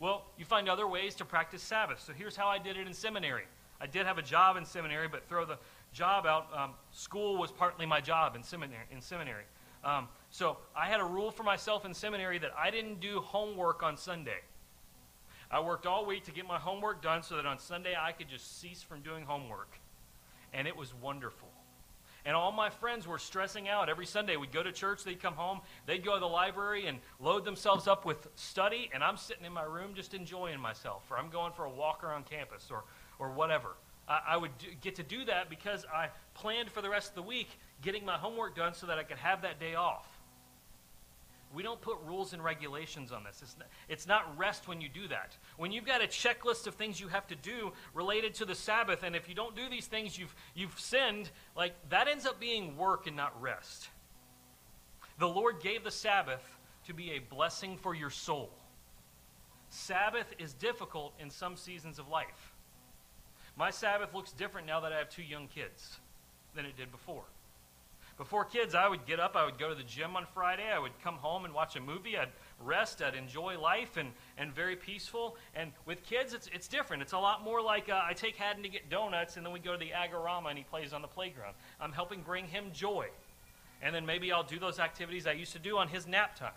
Well, 0.00 0.24
you 0.38 0.44
find 0.44 0.68
other 0.68 0.86
ways 0.86 1.16
to 1.16 1.24
practice 1.24 1.62
Sabbath. 1.62 2.00
So 2.00 2.12
here's 2.12 2.36
how 2.36 2.46
I 2.46 2.58
did 2.58 2.76
it 2.76 2.86
in 2.86 2.94
seminary. 2.94 3.44
I 3.80 3.86
did 3.86 4.06
have 4.06 4.18
a 4.18 4.22
job 4.22 4.56
in 4.56 4.64
seminary, 4.64 5.08
but 5.08 5.28
throw 5.28 5.44
the 5.44 5.58
job 5.92 6.26
out. 6.26 6.46
Um, 6.56 6.70
school 6.92 7.36
was 7.36 7.50
partly 7.50 7.86
my 7.86 8.00
job 8.00 8.36
in 8.36 8.42
seminary. 8.42 8.84
In 8.92 9.00
seminary. 9.00 9.44
Um, 9.84 10.08
so 10.30 10.58
I 10.76 10.86
had 10.86 11.00
a 11.00 11.04
rule 11.04 11.30
for 11.30 11.42
myself 11.42 11.84
in 11.84 11.94
seminary 11.94 12.38
that 12.38 12.52
I 12.58 12.70
didn't 12.70 13.00
do 13.00 13.20
homework 13.20 13.82
on 13.82 13.96
Sunday. 13.96 14.40
I 15.50 15.60
worked 15.60 15.86
all 15.86 16.04
week 16.04 16.24
to 16.24 16.30
get 16.30 16.46
my 16.46 16.58
homework 16.58 17.02
done 17.02 17.22
so 17.22 17.36
that 17.36 17.46
on 17.46 17.58
Sunday 17.58 17.94
I 17.98 18.12
could 18.12 18.28
just 18.28 18.60
cease 18.60 18.82
from 18.82 19.00
doing 19.00 19.24
homework. 19.24 19.78
And 20.52 20.68
it 20.68 20.76
was 20.76 20.92
wonderful. 20.94 21.48
And 22.26 22.36
all 22.36 22.52
my 22.52 22.68
friends 22.68 23.06
were 23.06 23.18
stressing 23.18 23.68
out. 23.68 23.88
Every 23.88 24.04
Sunday 24.04 24.36
we'd 24.36 24.52
go 24.52 24.62
to 24.62 24.72
church, 24.72 25.04
they'd 25.04 25.22
come 25.22 25.34
home, 25.34 25.60
they'd 25.86 26.04
go 26.04 26.14
to 26.14 26.20
the 26.20 26.26
library 26.26 26.86
and 26.86 26.98
load 27.20 27.44
themselves 27.44 27.88
up 27.88 28.04
with 28.04 28.28
study, 28.34 28.90
and 28.92 29.02
I'm 29.02 29.16
sitting 29.16 29.46
in 29.46 29.52
my 29.52 29.62
room 29.62 29.94
just 29.94 30.12
enjoying 30.12 30.60
myself, 30.60 31.04
or 31.10 31.16
I'm 31.16 31.30
going 31.30 31.52
for 31.52 31.64
a 31.64 31.70
walk 31.70 32.04
around 32.04 32.26
campus, 32.26 32.68
or, 32.70 32.84
or 33.18 33.30
whatever. 33.30 33.76
I, 34.06 34.20
I 34.30 34.36
would 34.36 34.56
do, 34.58 34.66
get 34.82 34.96
to 34.96 35.02
do 35.02 35.24
that 35.24 35.48
because 35.48 35.86
I 35.94 36.08
planned 36.34 36.70
for 36.70 36.82
the 36.82 36.90
rest 36.90 37.10
of 37.10 37.14
the 37.14 37.22
week 37.22 37.48
getting 37.82 38.04
my 38.04 38.16
homework 38.16 38.56
done 38.56 38.74
so 38.74 38.86
that 38.86 38.98
I 38.98 39.02
could 39.04 39.18
have 39.18 39.42
that 39.42 39.60
day 39.60 39.74
off. 39.74 40.06
We 41.54 41.62
don't 41.62 41.80
put 41.80 41.96
rules 42.04 42.34
and 42.34 42.44
regulations 42.44 43.10
on 43.10 43.24
this. 43.24 43.40
It's 43.42 43.56
not, 43.58 43.68
it's 43.88 44.06
not 44.06 44.38
rest 44.38 44.68
when 44.68 44.82
you 44.82 44.88
do 44.88 45.08
that. 45.08 45.36
When 45.56 45.72
you've 45.72 45.86
got 45.86 46.02
a 46.02 46.06
checklist 46.06 46.66
of 46.66 46.74
things 46.74 47.00
you 47.00 47.08
have 47.08 47.26
to 47.28 47.36
do 47.36 47.72
related 47.94 48.34
to 48.34 48.44
the 48.44 48.54
Sabbath, 48.54 49.02
and 49.02 49.16
if 49.16 49.28
you 49.28 49.34
don't 49.34 49.56
do 49.56 49.68
these 49.70 49.86
things, 49.86 50.18
you've, 50.18 50.34
you've 50.54 50.78
sinned, 50.78 51.30
like 51.56 51.72
that 51.88 52.06
ends 52.06 52.26
up 52.26 52.38
being 52.38 52.76
work 52.76 53.06
and 53.06 53.16
not 53.16 53.40
rest. 53.40 53.88
The 55.18 55.28
Lord 55.28 55.60
gave 55.62 55.84
the 55.84 55.90
Sabbath 55.90 56.42
to 56.86 56.92
be 56.92 57.12
a 57.12 57.18
blessing 57.18 57.78
for 57.78 57.94
your 57.94 58.10
soul. 58.10 58.50
Sabbath 59.70 60.26
is 60.38 60.52
difficult 60.52 61.14
in 61.18 61.30
some 61.30 61.56
seasons 61.56 61.98
of 61.98 62.08
life. 62.08 62.52
My 63.56 63.70
Sabbath 63.70 64.14
looks 64.14 64.32
different 64.32 64.66
now 64.66 64.80
that 64.80 64.92
I 64.92 64.98
have 64.98 65.08
two 65.08 65.22
young 65.22 65.48
kids 65.48 65.98
than 66.54 66.66
it 66.66 66.76
did 66.76 66.92
before. 66.92 67.24
Before 68.18 68.44
kids, 68.44 68.74
I 68.74 68.88
would 68.88 69.06
get 69.06 69.20
up, 69.20 69.36
I 69.36 69.44
would 69.44 69.58
go 69.58 69.68
to 69.68 69.76
the 69.76 69.84
gym 69.84 70.16
on 70.16 70.26
Friday, 70.34 70.68
I 70.68 70.80
would 70.80 70.90
come 71.04 71.14
home 71.14 71.44
and 71.44 71.54
watch 71.54 71.76
a 71.76 71.80
movie, 71.80 72.18
I'd 72.18 72.32
rest, 72.60 73.00
I'd 73.00 73.14
enjoy 73.14 73.56
life 73.60 73.96
and, 73.96 74.10
and 74.36 74.52
very 74.52 74.74
peaceful. 74.74 75.36
And 75.54 75.70
with 75.86 76.02
kids, 76.02 76.34
it's, 76.34 76.48
it's 76.52 76.66
different. 76.66 77.00
It's 77.00 77.12
a 77.12 77.18
lot 77.18 77.44
more 77.44 77.62
like 77.62 77.88
uh, 77.88 78.00
I 78.02 78.14
take 78.14 78.34
Haddon 78.34 78.64
to 78.64 78.68
get 78.68 78.90
donuts 78.90 79.36
and 79.36 79.46
then 79.46 79.52
we 79.52 79.60
go 79.60 79.72
to 79.72 79.78
the 79.78 79.90
Agorama 79.90 80.48
and 80.48 80.58
he 80.58 80.64
plays 80.64 80.92
on 80.92 81.00
the 81.00 81.08
playground. 81.08 81.54
I'm 81.80 81.92
helping 81.92 82.22
bring 82.22 82.46
him 82.48 82.72
joy. 82.72 83.06
And 83.80 83.94
then 83.94 84.04
maybe 84.04 84.32
I'll 84.32 84.42
do 84.42 84.58
those 84.58 84.80
activities 84.80 85.28
I 85.28 85.32
used 85.32 85.52
to 85.52 85.60
do 85.60 85.78
on 85.78 85.86
his 85.86 86.08
nap 86.08 86.34
time. 86.34 86.50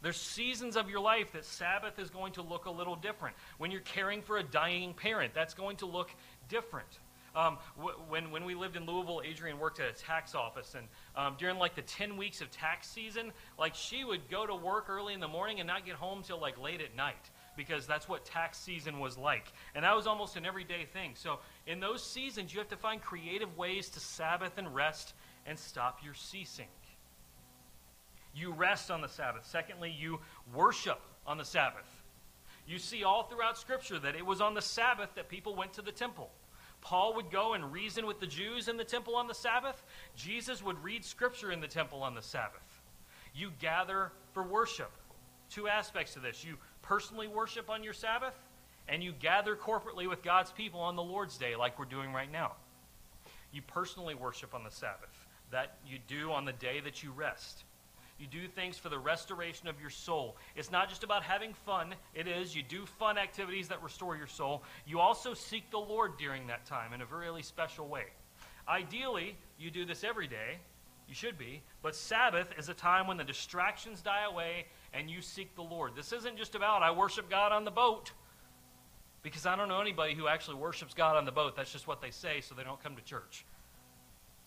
There's 0.00 0.16
seasons 0.16 0.76
of 0.76 0.88
your 0.88 1.00
life 1.00 1.32
that 1.32 1.44
Sabbath 1.44 1.98
is 1.98 2.08
going 2.08 2.32
to 2.34 2.42
look 2.42 2.64
a 2.64 2.70
little 2.70 2.96
different. 2.96 3.36
When 3.58 3.70
you're 3.70 3.80
caring 3.80 4.22
for 4.22 4.38
a 4.38 4.42
dying 4.42 4.94
parent, 4.94 5.34
that's 5.34 5.52
going 5.52 5.76
to 5.78 5.86
look 5.86 6.10
different. 6.48 6.98
Um, 7.36 7.58
when, 8.08 8.30
when 8.30 8.44
we 8.44 8.54
lived 8.54 8.76
in 8.76 8.86
Louisville, 8.86 9.20
Adrian 9.24 9.58
worked 9.58 9.80
at 9.80 9.88
a 9.88 9.92
tax 9.92 10.34
office, 10.34 10.76
and 10.76 10.86
um, 11.16 11.34
during 11.38 11.58
like 11.58 11.74
the 11.74 11.82
10 11.82 12.16
weeks 12.16 12.40
of 12.40 12.50
tax 12.50 12.88
season, 12.88 13.32
like 13.58 13.74
she 13.74 14.04
would 14.04 14.28
go 14.30 14.46
to 14.46 14.54
work 14.54 14.88
early 14.88 15.14
in 15.14 15.20
the 15.20 15.28
morning 15.28 15.58
and 15.58 15.66
not 15.66 15.84
get 15.84 15.96
home 15.96 16.22
till 16.22 16.40
like 16.40 16.60
late 16.60 16.80
at 16.80 16.94
night 16.94 17.30
because 17.56 17.86
that's 17.86 18.08
what 18.08 18.24
tax 18.24 18.58
season 18.58 19.00
was 19.00 19.16
like. 19.18 19.52
And 19.74 19.84
that 19.84 19.94
was 19.94 20.06
almost 20.06 20.36
an 20.36 20.46
everyday 20.46 20.84
thing. 20.84 21.12
So 21.14 21.38
in 21.66 21.80
those 21.80 22.04
seasons, 22.04 22.52
you 22.52 22.58
have 22.60 22.68
to 22.68 22.76
find 22.76 23.00
creative 23.00 23.56
ways 23.56 23.88
to 23.90 24.00
Sabbath 24.00 24.58
and 24.58 24.74
rest 24.74 25.14
and 25.46 25.58
stop 25.58 26.00
your 26.04 26.14
ceasing. 26.14 26.68
You 28.34 28.52
rest 28.52 28.90
on 28.90 29.00
the 29.00 29.08
Sabbath. 29.08 29.46
Secondly, 29.46 29.94
you 29.96 30.20
worship 30.52 31.00
on 31.26 31.38
the 31.38 31.44
Sabbath. 31.44 32.02
You 32.66 32.78
see 32.78 33.04
all 33.04 33.24
throughout 33.24 33.58
Scripture 33.58 33.98
that 34.00 34.16
it 34.16 34.24
was 34.24 34.40
on 34.40 34.54
the 34.54 34.62
Sabbath 34.62 35.10
that 35.14 35.28
people 35.28 35.54
went 35.54 35.74
to 35.74 35.82
the 35.82 35.92
temple. 35.92 36.30
Paul 36.84 37.14
would 37.14 37.30
go 37.30 37.54
and 37.54 37.72
reason 37.72 38.06
with 38.06 38.20
the 38.20 38.26
Jews 38.26 38.68
in 38.68 38.76
the 38.76 38.84
temple 38.84 39.16
on 39.16 39.26
the 39.26 39.34
Sabbath. 39.34 39.82
Jesus 40.14 40.62
would 40.62 40.82
read 40.84 41.04
Scripture 41.04 41.50
in 41.50 41.60
the 41.60 41.66
temple 41.66 42.02
on 42.02 42.14
the 42.14 42.22
Sabbath. 42.22 42.82
You 43.34 43.50
gather 43.58 44.12
for 44.32 44.42
worship. 44.42 44.92
Two 45.50 45.66
aspects 45.66 46.12
to 46.12 46.20
this. 46.20 46.44
You 46.44 46.56
personally 46.82 47.26
worship 47.26 47.70
on 47.70 47.82
your 47.82 47.94
Sabbath, 47.94 48.34
and 48.86 49.02
you 49.02 49.12
gather 49.12 49.56
corporately 49.56 50.08
with 50.08 50.22
God's 50.22 50.52
people 50.52 50.78
on 50.78 50.94
the 50.94 51.02
Lord's 51.02 51.38
Day, 51.38 51.56
like 51.56 51.78
we're 51.78 51.86
doing 51.86 52.12
right 52.12 52.30
now. 52.30 52.52
You 53.50 53.62
personally 53.62 54.14
worship 54.14 54.54
on 54.54 54.62
the 54.62 54.70
Sabbath. 54.70 55.26
That 55.50 55.78
you 55.86 55.98
do 56.06 56.32
on 56.32 56.44
the 56.44 56.52
day 56.52 56.80
that 56.80 57.02
you 57.02 57.12
rest. 57.12 57.64
You 58.18 58.26
do 58.26 58.46
things 58.46 58.78
for 58.78 58.88
the 58.88 58.98
restoration 58.98 59.66
of 59.66 59.80
your 59.80 59.90
soul. 59.90 60.36
It's 60.54 60.70
not 60.70 60.88
just 60.88 61.02
about 61.02 61.24
having 61.24 61.52
fun. 61.66 61.94
It 62.14 62.28
is. 62.28 62.54
You 62.54 62.62
do 62.62 62.86
fun 62.86 63.18
activities 63.18 63.68
that 63.68 63.82
restore 63.82 64.16
your 64.16 64.28
soul. 64.28 64.62
You 64.86 65.00
also 65.00 65.34
seek 65.34 65.70
the 65.70 65.78
Lord 65.78 66.16
during 66.16 66.46
that 66.46 66.64
time 66.64 66.92
in 66.92 67.00
a 67.00 67.06
really 67.06 67.42
special 67.42 67.88
way. 67.88 68.04
Ideally, 68.68 69.36
you 69.58 69.70
do 69.70 69.84
this 69.84 70.04
every 70.04 70.28
day. 70.28 70.58
You 71.08 71.14
should 71.14 71.36
be. 71.36 71.62
But 71.82 71.96
Sabbath 71.96 72.48
is 72.56 72.68
a 72.68 72.74
time 72.74 73.06
when 73.06 73.16
the 73.16 73.24
distractions 73.24 74.00
die 74.00 74.24
away 74.24 74.66
and 74.92 75.10
you 75.10 75.20
seek 75.20 75.54
the 75.56 75.62
Lord. 75.62 75.96
This 75.96 76.12
isn't 76.12 76.38
just 76.38 76.54
about, 76.54 76.82
I 76.82 76.92
worship 76.92 77.28
God 77.28 77.52
on 77.52 77.64
the 77.64 77.70
boat. 77.70 78.12
Because 79.22 79.44
I 79.44 79.56
don't 79.56 79.68
know 79.68 79.80
anybody 79.80 80.14
who 80.14 80.28
actually 80.28 80.56
worships 80.56 80.94
God 80.94 81.16
on 81.16 81.24
the 81.24 81.32
boat. 81.32 81.56
That's 81.56 81.72
just 81.72 81.88
what 81.88 82.00
they 82.00 82.10
say, 82.10 82.42
so 82.42 82.54
they 82.54 82.62
don't 82.62 82.82
come 82.82 82.94
to 82.94 83.02
church. 83.02 83.44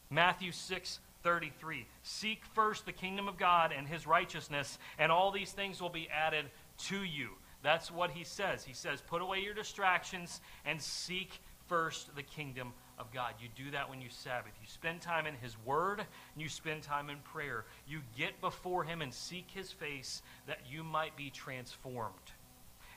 Matthew 0.10 0.52
6 0.52 1.00
33. 1.24 1.86
Seek 2.04 2.46
first 2.54 2.86
the 2.86 2.92
kingdom 2.92 3.28
of 3.28 3.38
God 3.38 3.74
and 3.76 3.88
his 3.88 4.08
righteousness, 4.08 4.78
and 4.98 5.12
all 5.12 5.32
these 5.32 5.52
things 5.52 5.82
will 5.82 5.90
be 5.90 6.10
added 6.10 6.46
to 6.86 7.04
you. 7.04 7.30
That's 7.64 7.92
what 7.92 8.12
he 8.12 8.24
says. 8.24 8.64
He 8.64 8.74
says, 8.74 9.02
put 9.02 9.22
away 9.22 9.40
your 9.40 9.54
distractions 9.54 10.42
and 10.66 10.82
seek 10.82 11.40
first 11.68 12.16
the 12.16 12.24
kingdom 12.24 12.74
of 12.98 13.12
God. 13.12 13.34
You 13.42 13.50
do 13.56 13.72
that 13.72 13.90
when 13.90 14.02
you 14.02 14.10
Sabbath. 14.10 14.54
You 14.62 14.68
spend 14.68 15.02
time 15.02 15.28
in 15.28 15.36
his 15.36 15.56
word, 15.66 16.00
and 16.00 16.42
you 16.42 16.50
spend 16.50 16.84
time 16.84 17.10
in 17.10 17.18
prayer. 17.20 17.66
You 17.88 18.02
get 18.18 18.40
before 18.42 18.84
him 18.84 19.02
and 19.02 19.14
seek 19.14 19.50
his 19.52 19.72
face 19.72 20.22
that 20.48 20.60
you 20.70 20.84
might 20.84 21.16
be 21.16 21.30
transformed. 21.30 22.14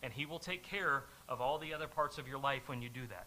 And 0.03 0.13
he 0.13 0.25
will 0.25 0.39
take 0.39 0.63
care 0.63 1.05
of 1.29 1.41
all 1.41 1.59
the 1.59 1.75
other 1.75 1.89
parts 1.89 2.17
of 2.19 2.29
your 2.29 2.39
life 2.39 2.69
when 2.69 2.81
you 2.81 2.89
do 2.89 3.07
that. 3.09 3.27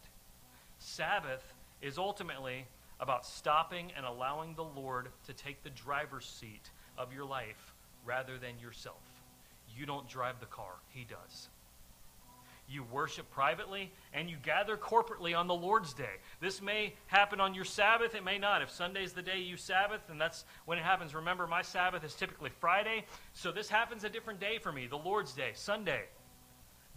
Sabbath 0.79 1.43
is 1.81 1.97
ultimately 1.97 2.65
about 2.99 3.25
stopping 3.25 3.91
and 3.95 4.05
allowing 4.05 4.55
the 4.55 4.63
Lord 4.63 5.09
to 5.25 5.33
take 5.33 5.63
the 5.63 5.69
driver's 5.69 6.25
seat 6.25 6.69
of 6.97 7.13
your 7.13 7.25
life 7.25 7.73
rather 8.05 8.37
than 8.37 8.59
yourself. 8.59 9.01
You 9.75 9.85
don't 9.85 10.07
drive 10.07 10.39
the 10.39 10.45
car, 10.45 10.73
He 10.89 11.05
does. 11.05 11.49
You 12.69 12.83
worship 12.91 13.29
privately 13.31 13.91
and 14.13 14.29
you 14.29 14.37
gather 14.41 14.77
corporately 14.77 15.37
on 15.37 15.47
the 15.47 15.53
Lord's 15.53 15.93
Day. 15.93 16.15
This 16.39 16.61
may 16.61 16.93
happen 17.07 17.39
on 17.39 17.53
your 17.53 17.65
Sabbath, 17.65 18.15
it 18.15 18.23
may 18.23 18.37
not. 18.37 18.61
If 18.61 18.71
Sunday's 18.71 19.13
the 19.13 19.21
day 19.21 19.39
you 19.39 19.57
Sabbath, 19.57 20.01
and 20.09 20.19
that's 20.19 20.45
when 20.65 20.77
it 20.77 20.83
happens. 20.83 21.13
Remember, 21.13 21.45
my 21.45 21.61
Sabbath 21.61 22.03
is 22.03 22.13
typically 22.13 22.51
Friday, 22.59 23.05
so 23.33 23.51
this 23.51 23.69
happens 23.69 24.03
a 24.03 24.09
different 24.09 24.39
day 24.39 24.59
for 24.59 24.71
me, 24.71 24.87
the 24.87 24.97
Lord's 24.97 25.33
Day, 25.33 25.51
Sunday. 25.53 26.03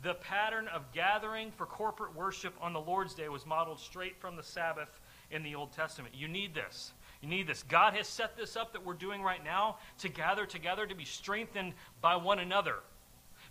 The 0.03 0.15
pattern 0.15 0.69
of 0.69 0.93
gathering 0.93 1.51
for 1.51 1.67
corporate 1.67 2.15
worship 2.15 2.55
on 2.61 2.73
the 2.73 2.81
Lord's 2.81 3.15
Day 3.15 3.29
was 3.29 3.47
modeled 3.47 3.81
straight 3.81 4.21
from 4.21 4.37
the 4.37 4.43
Sabbath 4.43 5.01
in 5.31 5.43
the 5.43 5.55
Old 5.55 5.73
Testament. 5.73 6.15
You 6.15 6.29
need 6.29 6.55
this. 6.55 6.93
You 7.21 7.29
need 7.29 7.47
this. 7.47 7.63
God 7.63 7.95
has 7.95 8.07
set 8.07 8.37
this 8.37 8.57
up 8.57 8.73
that 8.73 8.85
we're 8.85 8.95
doing 8.95 9.23
right 9.23 9.43
now 9.43 9.79
to 9.99 10.09
gather 10.09 10.47
together 10.47 10.87
to 10.87 10.95
be 10.95 11.05
strengthened 11.05 11.75
by 12.01 12.17
one 12.17 12.39
another. 12.39 12.77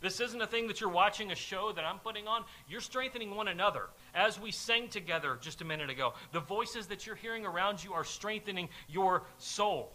This 0.01 0.19
isn't 0.19 0.41
a 0.41 0.47
thing 0.47 0.67
that 0.67 0.81
you're 0.81 0.89
watching 0.89 1.31
a 1.31 1.35
show 1.35 1.71
that 1.71 1.85
I'm 1.85 1.99
putting 1.99 2.27
on. 2.27 2.43
You're 2.69 2.81
strengthening 2.81 3.35
one 3.35 3.47
another. 3.47 3.89
As 4.13 4.39
we 4.39 4.51
sang 4.51 4.87
together 4.87 5.37
just 5.41 5.61
a 5.61 5.65
minute 5.65 5.89
ago, 5.89 6.13
the 6.31 6.41
voices 6.41 6.87
that 6.87 7.07
you're 7.07 7.15
hearing 7.15 7.45
around 7.45 7.83
you 7.83 7.93
are 7.93 8.03
strengthening 8.03 8.69
your 8.87 9.23
soul. 9.37 9.91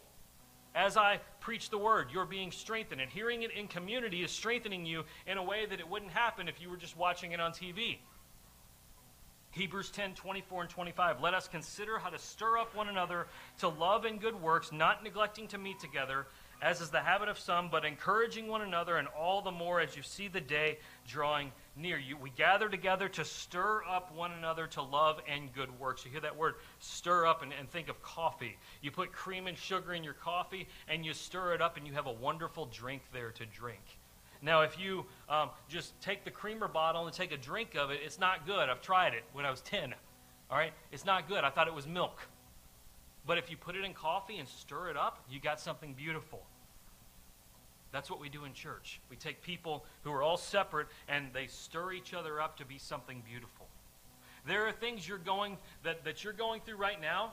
As 0.74 0.96
I 0.96 1.20
preach 1.40 1.70
the 1.70 1.78
word, 1.78 2.08
you're 2.12 2.26
being 2.26 2.52
strengthened. 2.52 3.00
And 3.00 3.10
hearing 3.10 3.42
it 3.42 3.50
in 3.52 3.68
community 3.68 4.22
is 4.22 4.30
strengthening 4.30 4.86
you 4.86 5.04
in 5.26 5.36
a 5.36 5.42
way 5.42 5.66
that 5.66 5.80
it 5.80 5.88
wouldn't 5.88 6.12
happen 6.12 6.48
if 6.48 6.60
you 6.60 6.70
were 6.70 6.76
just 6.76 6.96
watching 6.96 7.32
it 7.32 7.40
on 7.40 7.52
TV. 7.52 7.98
Hebrews 9.52 9.90
10 9.90 10.14
24 10.14 10.62
and 10.62 10.70
25. 10.70 11.20
Let 11.20 11.34
us 11.34 11.48
consider 11.48 11.98
how 11.98 12.10
to 12.10 12.18
stir 12.18 12.58
up 12.58 12.74
one 12.74 12.88
another 12.88 13.26
to 13.58 13.68
love 13.68 14.04
and 14.04 14.20
good 14.20 14.40
works, 14.40 14.70
not 14.70 15.02
neglecting 15.02 15.48
to 15.48 15.58
meet 15.58 15.80
together, 15.80 16.28
as 16.62 16.80
is 16.80 16.90
the 16.90 17.00
habit 17.00 17.28
of 17.28 17.36
some, 17.36 17.68
but 17.68 17.84
encouraging 17.84 18.46
one 18.46 18.62
another, 18.62 18.96
and 18.96 19.08
all 19.08 19.42
the 19.42 19.50
more 19.50 19.80
as 19.80 19.96
you 19.96 20.02
see 20.02 20.28
the 20.28 20.40
day 20.40 20.78
drawing 21.04 21.50
near 21.74 21.98
you. 21.98 22.16
We 22.16 22.30
gather 22.30 22.68
together 22.68 23.08
to 23.08 23.24
stir 23.24 23.82
up 23.88 24.14
one 24.14 24.30
another 24.32 24.68
to 24.68 24.82
love 24.82 25.20
and 25.28 25.52
good 25.52 25.76
works. 25.80 26.04
You 26.04 26.12
hear 26.12 26.20
that 26.20 26.36
word 26.36 26.54
stir 26.78 27.26
up 27.26 27.42
and, 27.42 27.52
and 27.52 27.68
think 27.68 27.88
of 27.88 28.00
coffee. 28.02 28.56
You 28.82 28.92
put 28.92 29.10
cream 29.10 29.48
and 29.48 29.58
sugar 29.58 29.94
in 29.94 30.04
your 30.04 30.14
coffee, 30.14 30.68
and 30.86 31.04
you 31.04 31.12
stir 31.12 31.54
it 31.54 31.60
up, 31.60 31.76
and 31.76 31.88
you 31.88 31.94
have 31.94 32.06
a 32.06 32.12
wonderful 32.12 32.66
drink 32.66 33.02
there 33.12 33.32
to 33.32 33.46
drink. 33.46 33.82
Now, 34.42 34.62
if 34.62 34.78
you 34.78 35.04
um, 35.28 35.50
just 35.68 35.98
take 36.00 36.24
the 36.24 36.30
creamer 36.30 36.68
bottle 36.68 37.06
and 37.06 37.14
take 37.14 37.32
a 37.32 37.36
drink 37.36 37.74
of 37.76 37.90
it, 37.90 38.00
it's 38.04 38.18
not 38.18 38.46
good. 38.46 38.68
I've 38.68 38.80
tried 38.80 39.14
it 39.14 39.24
when 39.32 39.44
I 39.44 39.50
was 39.50 39.60
10. 39.60 39.94
All 40.50 40.56
right? 40.56 40.72
It's 40.92 41.04
not 41.04 41.28
good. 41.28 41.44
I 41.44 41.50
thought 41.50 41.68
it 41.68 41.74
was 41.74 41.86
milk. 41.86 42.20
But 43.26 43.38
if 43.38 43.50
you 43.50 43.56
put 43.56 43.76
it 43.76 43.84
in 43.84 43.92
coffee 43.92 44.38
and 44.38 44.48
stir 44.48 44.88
it 44.88 44.96
up, 44.96 45.24
you 45.30 45.40
got 45.40 45.60
something 45.60 45.92
beautiful. 45.92 46.42
That's 47.92 48.10
what 48.10 48.20
we 48.20 48.28
do 48.28 48.44
in 48.44 48.54
church. 48.54 49.00
We 49.10 49.16
take 49.16 49.42
people 49.42 49.84
who 50.02 50.12
are 50.12 50.22
all 50.22 50.36
separate 50.36 50.86
and 51.08 51.26
they 51.32 51.46
stir 51.46 51.92
each 51.92 52.14
other 52.14 52.40
up 52.40 52.56
to 52.58 52.64
be 52.64 52.78
something 52.78 53.22
beautiful. 53.28 53.66
There 54.46 54.66
are 54.66 54.72
things 54.72 55.06
you're 55.06 55.18
going 55.18 55.58
that, 55.82 56.04
that 56.04 56.24
you're 56.24 56.32
going 56.32 56.62
through 56.62 56.76
right 56.76 57.00
now 57.00 57.32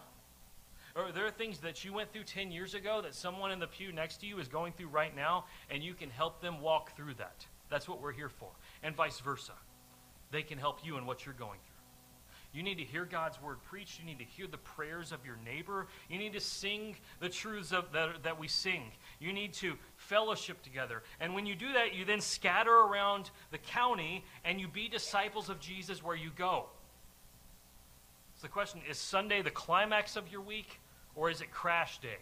or 0.97 1.11
there 1.11 1.25
are 1.25 1.31
things 1.31 1.59
that 1.59 1.85
you 1.85 1.93
went 1.93 2.11
through 2.11 2.23
10 2.23 2.51
years 2.51 2.73
ago 2.73 3.01
that 3.01 3.13
someone 3.13 3.51
in 3.51 3.59
the 3.59 3.67
pew 3.67 3.91
next 3.91 4.17
to 4.17 4.25
you 4.25 4.39
is 4.39 4.47
going 4.47 4.73
through 4.73 4.87
right 4.87 5.15
now, 5.15 5.45
and 5.69 5.83
you 5.83 5.93
can 5.93 6.09
help 6.09 6.41
them 6.41 6.59
walk 6.59 6.95
through 6.95 7.13
that. 7.15 7.45
That's 7.69 7.87
what 7.87 8.01
we're 8.01 8.13
here 8.13 8.29
for. 8.29 8.49
And 8.81 8.95
vice 8.95 9.19
versa. 9.19 9.53
They 10.31 10.41
can 10.41 10.57
help 10.57 10.79
you 10.83 10.97
in 10.97 11.05
what 11.05 11.25
you're 11.25 11.35
going 11.35 11.59
through. 11.59 11.77
You 12.53 12.63
need 12.63 12.77
to 12.79 12.83
hear 12.83 13.05
God's 13.05 13.39
word 13.41 13.57
preached. 13.69 13.99
You 13.99 14.05
need 14.05 14.19
to 14.19 14.25
hear 14.25 14.47
the 14.47 14.57
prayers 14.57 15.11
of 15.11 15.25
your 15.25 15.37
neighbor. 15.45 15.87
You 16.09 16.17
need 16.17 16.33
to 16.33 16.39
sing 16.39 16.95
the 17.19 17.29
truths 17.29 17.71
of, 17.71 17.91
that, 17.91 18.23
that 18.23 18.39
we 18.39 18.47
sing. 18.47 18.91
You 19.19 19.31
need 19.31 19.53
to 19.55 19.75
fellowship 19.97 20.63
together. 20.63 21.03
And 21.19 21.35
when 21.35 21.45
you 21.45 21.55
do 21.55 21.73
that, 21.73 21.93
you 21.93 22.05
then 22.05 22.21
scatter 22.21 22.73
around 22.73 23.29
the 23.51 23.57
county 23.57 24.23
and 24.43 24.59
you 24.59 24.67
be 24.67 24.87
disciples 24.87 25.49
of 25.49 25.59
Jesus 25.59 26.03
where 26.03 26.15
you 26.15 26.31
go. 26.35 26.65
So 28.37 28.47
the 28.47 28.53
question 28.53 28.81
is 28.89 28.97
Sunday 28.97 29.41
the 29.41 29.51
climax 29.51 30.15
of 30.15 30.31
your 30.31 30.41
week, 30.41 30.79
or 31.17 31.29
is 31.29 31.41
it 31.41 31.51
crash 31.51 31.99
day? 31.99 32.19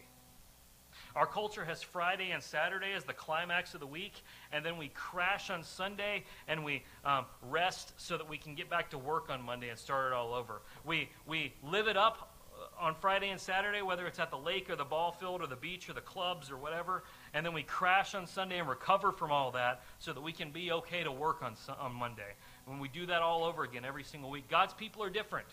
Our 1.15 1.25
culture 1.25 1.63
has 1.63 1.83
Friday 1.83 2.31
and 2.31 2.41
Saturday 2.41 2.93
as 2.93 3.03
the 3.03 3.13
climax 3.13 3.73
of 3.73 3.79
the 3.79 3.87
week, 3.87 4.13
and 4.51 4.65
then 4.65 4.77
we 4.77 4.89
crash 4.89 5.49
on 5.49 5.63
Sunday 5.63 6.23
and 6.47 6.63
we 6.63 6.83
um, 7.03 7.25
rest 7.49 7.93
so 7.97 8.17
that 8.17 8.27
we 8.27 8.37
can 8.37 8.55
get 8.55 8.69
back 8.69 8.89
to 8.91 8.97
work 8.97 9.29
on 9.29 9.41
Monday 9.41 9.69
and 9.69 9.77
start 9.77 10.07
it 10.07 10.13
all 10.13 10.33
over. 10.33 10.61
We, 10.85 11.09
we 11.27 11.53
live 11.63 11.87
it 11.87 11.97
up 11.97 12.33
uh, 12.53 12.83
on 12.85 12.95
Friday 12.95 13.29
and 13.29 13.39
Saturday, 13.39 13.81
whether 13.81 14.07
it's 14.07 14.19
at 14.19 14.29
the 14.31 14.37
lake 14.37 14.69
or 14.69 14.75
the 14.75 14.85
ball 14.85 15.11
field 15.11 15.41
or 15.41 15.47
the 15.47 15.55
beach 15.55 15.89
or 15.89 15.93
the 15.93 16.01
clubs 16.01 16.49
or 16.49 16.57
whatever, 16.57 17.03
and 17.33 17.45
then 17.45 17.53
we 17.53 17.63
crash 17.63 18.15
on 18.15 18.27
Sunday 18.27 18.59
and 18.59 18.67
recover 18.67 19.11
from 19.11 19.31
all 19.31 19.51
that 19.51 19.83
so 19.99 20.11
that 20.13 20.21
we 20.21 20.31
can 20.31 20.51
be 20.51 20.71
okay 20.71 21.03
to 21.03 21.11
work 21.11 21.43
on, 21.43 21.55
on 21.79 21.93
Monday. 21.93 22.33
When 22.65 22.79
we 22.79 22.87
do 22.87 23.05
that 23.05 23.21
all 23.21 23.43
over 23.43 23.63
again 23.63 23.85
every 23.85 24.03
single 24.03 24.29
week, 24.29 24.49
God's 24.49 24.73
people 24.73 25.03
are 25.03 25.09
different. 25.09 25.47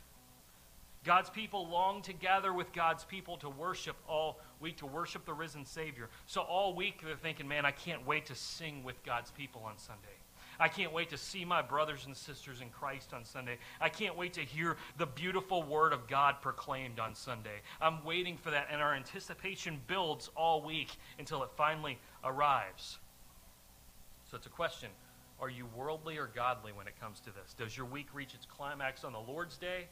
God's 1.05 1.31
people 1.31 1.69
long 1.69 2.03
to 2.03 2.13
gather 2.13 2.53
with 2.53 2.73
God's 2.73 3.05
people 3.05 3.37
to 3.39 3.49
worship 3.49 3.97
all 4.09 4.41
week, 4.61 4.77
to 4.79 4.87
worship 4.87 5.25
the 5.27 5.35
risen 5.35 5.65
Savior. 5.67 6.09
So 6.27 6.43
all 6.43 6.75
week 6.75 7.03
they're 7.05 7.17
thinking, 7.17 7.49
man, 7.49 7.67
I 7.67 7.73
can't 7.73 8.07
wait 8.07 8.27
to 8.27 8.35
sing 8.35 8.85
with 8.85 9.03
God's 9.05 9.31
people 9.33 9.63
on 9.65 9.79
Sunday. 9.79 10.17
I 10.61 10.69
can't 10.69 10.93
wait 10.93 11.11
to 11.11 11.19
see 11.19 11.45
my 11.45 11.61
brothers 11.61 12.07
and 12.07 12.17
sisters 12.17 12.61
in 12.61 12.69
Christ 12.69 13.13
on 13.15 13.25
Sunday. 13.25 13.59
I 13.81 13.89
can't 13.89 14.17
wait 14.17 14.35
to 14.35 14.43
hear 14.43 14.77
the 14.97 15.07
beautiful 15.07 15.63
word 15.65 15.93
of 15.93 16.07
God 16.07 16.37
proclaimed 16.41 17.01
on 17.01 17.15
Sunday. 17.15 17.63
I'm 17.81 18.05
waiting 18.05 18.37
for 18.37 18.51
that, 18.51 18.69
and 18.71 18.81
our 18.81 18.95
anticipation 18.95 19.81
builds 19.89 20.31
all 20.37 20.63
week 20.63 20.97
until 21.19 21.43
it 21.43 21.51
finally 21.57 21.99
arrives. 22.23 22.99
So 24.31 24.37
it's 24.37 24.47
a 24.47 24.51
question 24.51 24.91
Are 25.41 25.51
you 25.51 25.67
worldly 25.77 26.17
or 26.17 26.31
godly 26.33 26.73
when 26.73 26.87
it 26.87 26.99
comes 27.01 27.19
to 27.21 27.31
this? 27.31 27.55
Does 27.55 27.77
your 27.77 27.87
week 27.87 28.07
reach 28.15 28.35
its 28.35 28.47
climax 28.47 29.05
on 29.05 29.13
the 29.13 29.19
Lord's 29.19 29.59
day? 29.59 29.89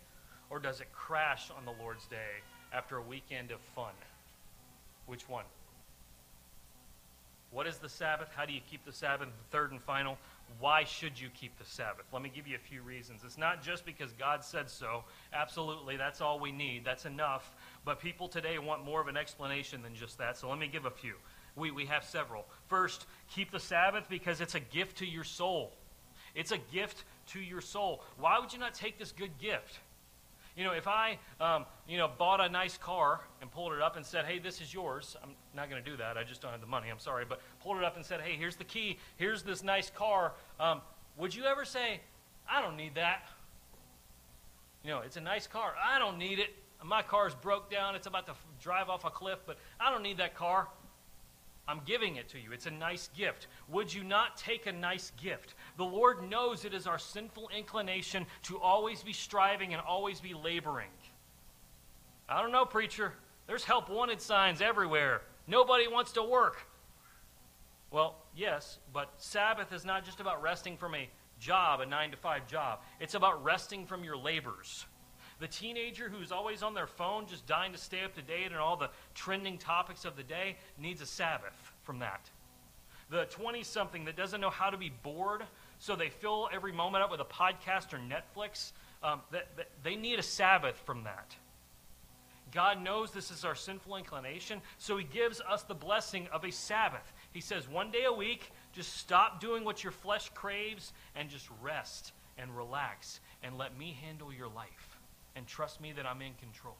Or 0.51 0.59
does 0.59 0.81
it 0.81 0.93
crash 0.93 1.51
on 1.57 1.65
the 1.65 1.83
Lord's 1.83 2.07
day 2.07 2.43
after 2.73 2.97
a 2.97 3.03
weekend 3.03 3.53
of 3.53 3.61
fun? 3.75 3.95
Which 5.07 5.29
one? 5.29 5.45
What 7.53 7.67
is 7.67 7.79
the 7.79 7.89
Sabbath? 7.89 8.29
How 8.35 8.45
do 8.45 8.53
you 8.53 8.61
keep 8.71 8.85
the 8.85 8.93
Sabbath? 8.93 9.29
The 9.29 9.57
third 9.57 9.73
and 9.73 9.83
final, 9.83 10.19
why 10.61 10.85
should 10.85 11.19
you 11.21 11.29
keep 11.31 11.59
the 11.59 11.65
Sabbath? 11.65 12.07
Let 12.13 12.23
me 12.23 12.31
give 12.33 12.47
you 12.47 12.55
a 12.55 12.61
few 12.61 12.83
reasons. 12.83 13.23
It's 13.25 13.39
not 13.39 13.63
just 13.63 13.85
because 13.85 14.13
God 14.13 14.45
said 14.45 14.71
so. 14.71 15.05
Absolutely, 15.33 15.97
that's 15.97 16.21
all 16.21 16.39
we 16.39 16.53
need. 16.53 16.85
That's 16.85 17.07
enough. 17.07 17.53
But 17.85 18.01
people 18.01 18.29
today 18.29 18.59
want 18.59 18.85
more 18.85 19.01
of 19.01 19.09
an 19.09 19.17
explanation 19.17 19.83
than 19.83 19.95
just 19.95 20.19
that. 20.19 20.37
So 20.37 20.49
let 20.49 20.59
me 20.59 20.69
give 20.69 20.85
a 20.85 20.91
few. 20.91 21.15
We, 21.57 21.73
we 21.73 21.87
have 21.87 22.05
several. 22.05 22.47
First, 22.69 23.07
keep 23.35 23.51
the 23.51 23.59
Sabbath 23.59 24.09
because 24.09 24.41
it's 24.41 24.55
a 24.55 24.61
gift 24.61 24.99
to 24.99 25.07
your 25.07 25.25
soul. 25.25 25.73
It's 26.37 26.53
a 26.53 26.59
gift 26.73 27.03
to 27.29 27.41
your 27.41 27.61
soul. 27.61 28.05
Why 28.17 28.39
would 28.39 28.53
you 28.53 28.61
not 28.61 28.75
take 28.75 28.99
this 28.99 29.11
good 29.11 29.37
gift? 29.41 29.81
You 30.61 30.67
know, 30.67 30.73
if 30.73 30.87
I, 30.87 31.17
um, 31.41 31.65
you 31.89 31.97
know, 31.97 32.11
bought 32.19 32.43
a 32.43 32.49
nice 32.51 32.77
car 32.77 33.23
and 33.41 33.51
pulled 33.51 33.73
it 33.73 33.81
up 33.81 33.97
and 33.97 34.05
said, 34.05 34.27
hey, 34.27 34.39
this 34.39 34.61
is 34.61 34.75
yours, 34.75 35.17
I'm 35.23 35.31
not 35.57 35.71
going 35.71 35.83
to 35.83 35.91
do 35.91 35.97
that. 35.97 36.19
I 36.19 36.23
just 36.23 36.43
don't 36.43 36.51
have 36.51 36.61
the 36.61 36.67
money. 36.67 36.91
I'm 36.91 36.99
sorry. 36.99 37.25
But 37.27 37.41
pulled 37.63 37.79
it 37.79 37.83
up 37.83 37.97
and 37.97 38.05
said, 38.05 38.21
hey, 38.21 38.37
here's 38.37 38.57
the 38.57 38.65
key. 38.65 38.99
Here's 39.17 39.43
this 39.43 39.63
nice 39.63 39.89
car. 39.89 40.35
Um, 40.61 40.83
would 41.17 41.35
you 41.35 41.47
ever 41.47 41.65
say, 41.65 42.03
I 42.47 42.61
don't 42.61 42.77
need 42.77 42.97
that? 42.97 43.27
You 44.85 44.91
know, 44.91 44.99
it's 44.99 45.17
a 45.17 45.23
nice 45.23 45.47
car. 45.47 45.73
I 45.83 45.99
don't 45.99 46.19
need 46.19 46.39
it. 46.39 46.51
My 46.85 47.01
car's 47.01 47.35
broke 47.35 47.71
down. 47.71 47.95
It's 47.95 48.07
about 48.07 48.27
to 48.27 48.35
drive 48.61 48.91
off 48.91 49.07
a 49.07 49.11
cliff, 49.11 49.39
but 49.47 49.57
I 49.81 49.91
don't 49.91 50.03
need 50.03 50.19
that 50.19 50.35
car. 50.35 50.69
I'm 51.69 51.81
giving 51.85 52.17
it 52.17 52.29
to 52.31 52.39
you. 52.39 52.53
It's 52.53 52.67
a 52.67 52.71
nice 52.71 53.09
gift. 53.17 53.47
Would 53.69 53.95
you 53.95 54.03
not 54.03 54.37
take 54.37 54.67
a 54.67 54.73
nice 54.73 55.13
gift? 55.23 55.55
The 55.77 55.85
Lord 55.85 56.29
knows 56.29 56.65
it 56.65 56.75
is 56.75 56.87
our 56.87 56.99
sinful 56.99 57.51
inclination 57.57 58.27
to 58.45 58.59
always 58.59 59.03
be 59.03 59.13
striving 59.13 59.73
and 59.73 59.83
always 59.83 60.21
be 60.21 60.35
laboring. 60.35 60.91
I 62.29 62.43
don't 62.43 62.53
know, 62.53 62.65
preacher. 62.65 63.13
There's 63.47 63.65
help 63.65 63.89
wanted 63.89 64.21
signs 64.21 64.61
everywhere. 64.61 65.23
Nobody 65.47 65.89
wants 65.89 66.13
to 66.13 66.23
work. 66.23 66.59
Well, 67.91 68.17
yes, 68.37 68.79
but 68.93 69.13
Sabbath 69.17 69.73
is 69.73 69.85
not 69.85 70.05
just 70.05 70.21
about 70.21 70.43
resting 70.43 70.77
from 70.77 70.95
a 70.95 71.09
job, 71.41 71.81
a 71.81 71.87
nine 71.87 72.13
to 72.13 72.17
five 72.17 72.47
job. 72.47 72.81
It's 73.01 73.15
about 73.15 73.43
resting 73.43 73.87
from 73.87 74.05
your 74.05 74.17
labors. 74.17 74.87
The 75.41 75.49
teenager 75.49 76.11
who's 76.11 76.33
always 76.33 76.63
on 76.63 76.75
their 76.75 76.87
phone, 76.87 77.27
just 77.27 77.47
dying 77.47 77.73
to 77.73 77.79
stay 77.79 78.05
up 78.05 78.15
to 78.15 78.23
date 78.23 78.53
on 78.53 78.59
all 78.59 78.77
the 78.77 78.91
trending 79.15 79.57
topics 79.57 80.05
of 80.05 80.15
the 80.15 80.23
day, 80.23 80.57
needs 80.79 81.01
a 81.01 81.07
Sabbath 81.07 81.55
from 81.83 82.01
that. 82.01 82.29
The 83.09 83.25
20 83.25 83.63
something 83.65 84.05
that 84.05 84.17
doesn't 84.17 84.41
know 84.41 84.51
how 84.51 84.69
to 84.69 84.77
be 84.77 84.93
bored, 85.03 85.43
so 85.79 85.97
they 85.97 86.11
fill 86.11 86.51
every 86.53 86.73
moment 86.73 87.03
up 87.03 87.11
with 87.11 87.21
a 87.21 87.25
podcast 87.25 87.95
or 87.95 87.99
Netflix, 87.99 88.73
um, 89.03 89.23
that, 89.33 89.57
that 89.57 89.69
they 89.83 89.97
need 89.97 90.19
a 90.19 90.23
Sabbath 90.23 90.77
from 90.85 91.05
that. 91.05 91.35
God 92.53 92.83
knows 92.83 93.11
this 93.11 93.31
is 93.31 93.45
our 93.45 93.55
sinful 93.55 93.97
inclination, 93.97 94.61
so 94.77 94.99
He 94.99 95.05
gives 95.05 95.41
us 95.41 95.63
the 95.63 95.75
blessing 95.75 96.29
of 96.33 96.45
a 96.45 96.53
Sabbath. 96.53 97.15
He 97.33 97.41
says, 97.41 97.67
one 97.67 97.91
day 97.91 98.05
a 98.05 98.13
week, 98.13 98.53
just 98.75 98.95
stop 98.97 99.41
doing 99.41 99.65
what 99.65 99.83
your 99.83 99.93
flesh 99.93 100.31
craves 100.35 100.93
and 101.15 101.31
just 101.31 101.49
rest 101.63 102.13
and 102.37 102.55
relax 102.55 103.21
and 103.43 103.57
let 103.57 103.79
me 103.79 103.97
handle 104.03 104.33
your 104.33 104.49
life 104.49 104.90
and 105.37 105.47
trust 105.47 105.81
me 105.81 105.93
that 105.93 106.07
I'm 106.07 106.23
in 106.23 106.35
control. 106.35 106.77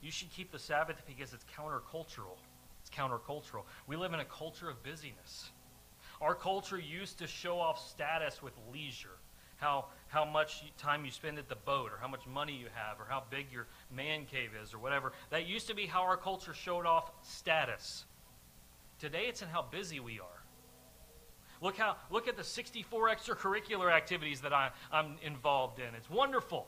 You 0.00 0.10
should 0.10 0.30
keep 0.32 0.50
the 0.50 0.58
Sabbath 0.58 1.02
because 1.06 1.32
it's 1.32 1.44
countercultural. 1.56 2.36
It's 2.80 2.90
countercultural. 2.90 3.62
We 3.86 3.96
live 3.96 4.12
in 4.12 4.20
a 4.20 4.24
culture 4.24 4.68
of 4.68 4.82
busyness. 4.82 5.50
Our 6.20 6.34
culture 6.34 6.78
used 6.78 7.18
to 7.18 7.26
show 7.26 7.58
off 7.58 7.88
status 7.88 8.42
with 8.42 8.52
leisure. 8.72 9.16
How, 9.56 9.86
how 10.08 10.24
much 10.24 10.64
time 10.76 11.04
you 11.04 11.12
spend 11.12 11.38
at 11.38 11.48
the 11.48 11.54
boat, 11.54 11.92
or 11.92 11.98
how 12.00 12.08
much 12.08 12.26
money 12.26 12.52
you 12.52 12.66
have, 12.74 12.98
or 12.98 13.06
how 13.08 13.22
big 13.30 13.46
your 13.52 13.68
man 13.94 14.26
cave 14.26 14.50
is, 14.60 14.74
or 14.74 14.78
whatever. 14.78 15.12
That 15.30 15.46
used 15.46 15.68
to 15.68 15.74
be 15.74 15.86
how 15.86 16.02
our 16.02 16.16
culture 16.16 16.52
showed 16.52 16.84
off 16.84 17.12
status. 17.22 18.04
Today, 18.98 19.26
it's 19.28 19.40
in 19.40 19.48
how 19.48 19.62
busy 19.62 20.00
we 20.00 20.18
are. 20.18 20.41
Look 21.62 21.76
how 21.78 21.96
look 22.10 22.26
at 22.26 22.36
the 22.36 22.44
64 22.44 23.08
extracurricular 23.08 23.90
activities 23.90 24.40
that 24.40 24.52
I, 24.52 24.70
I'm 24.90 25.16
involved 25.22 25.78
in. 25.78 25.94
It's 25.94 26.10
wonderful. 26.10 26.66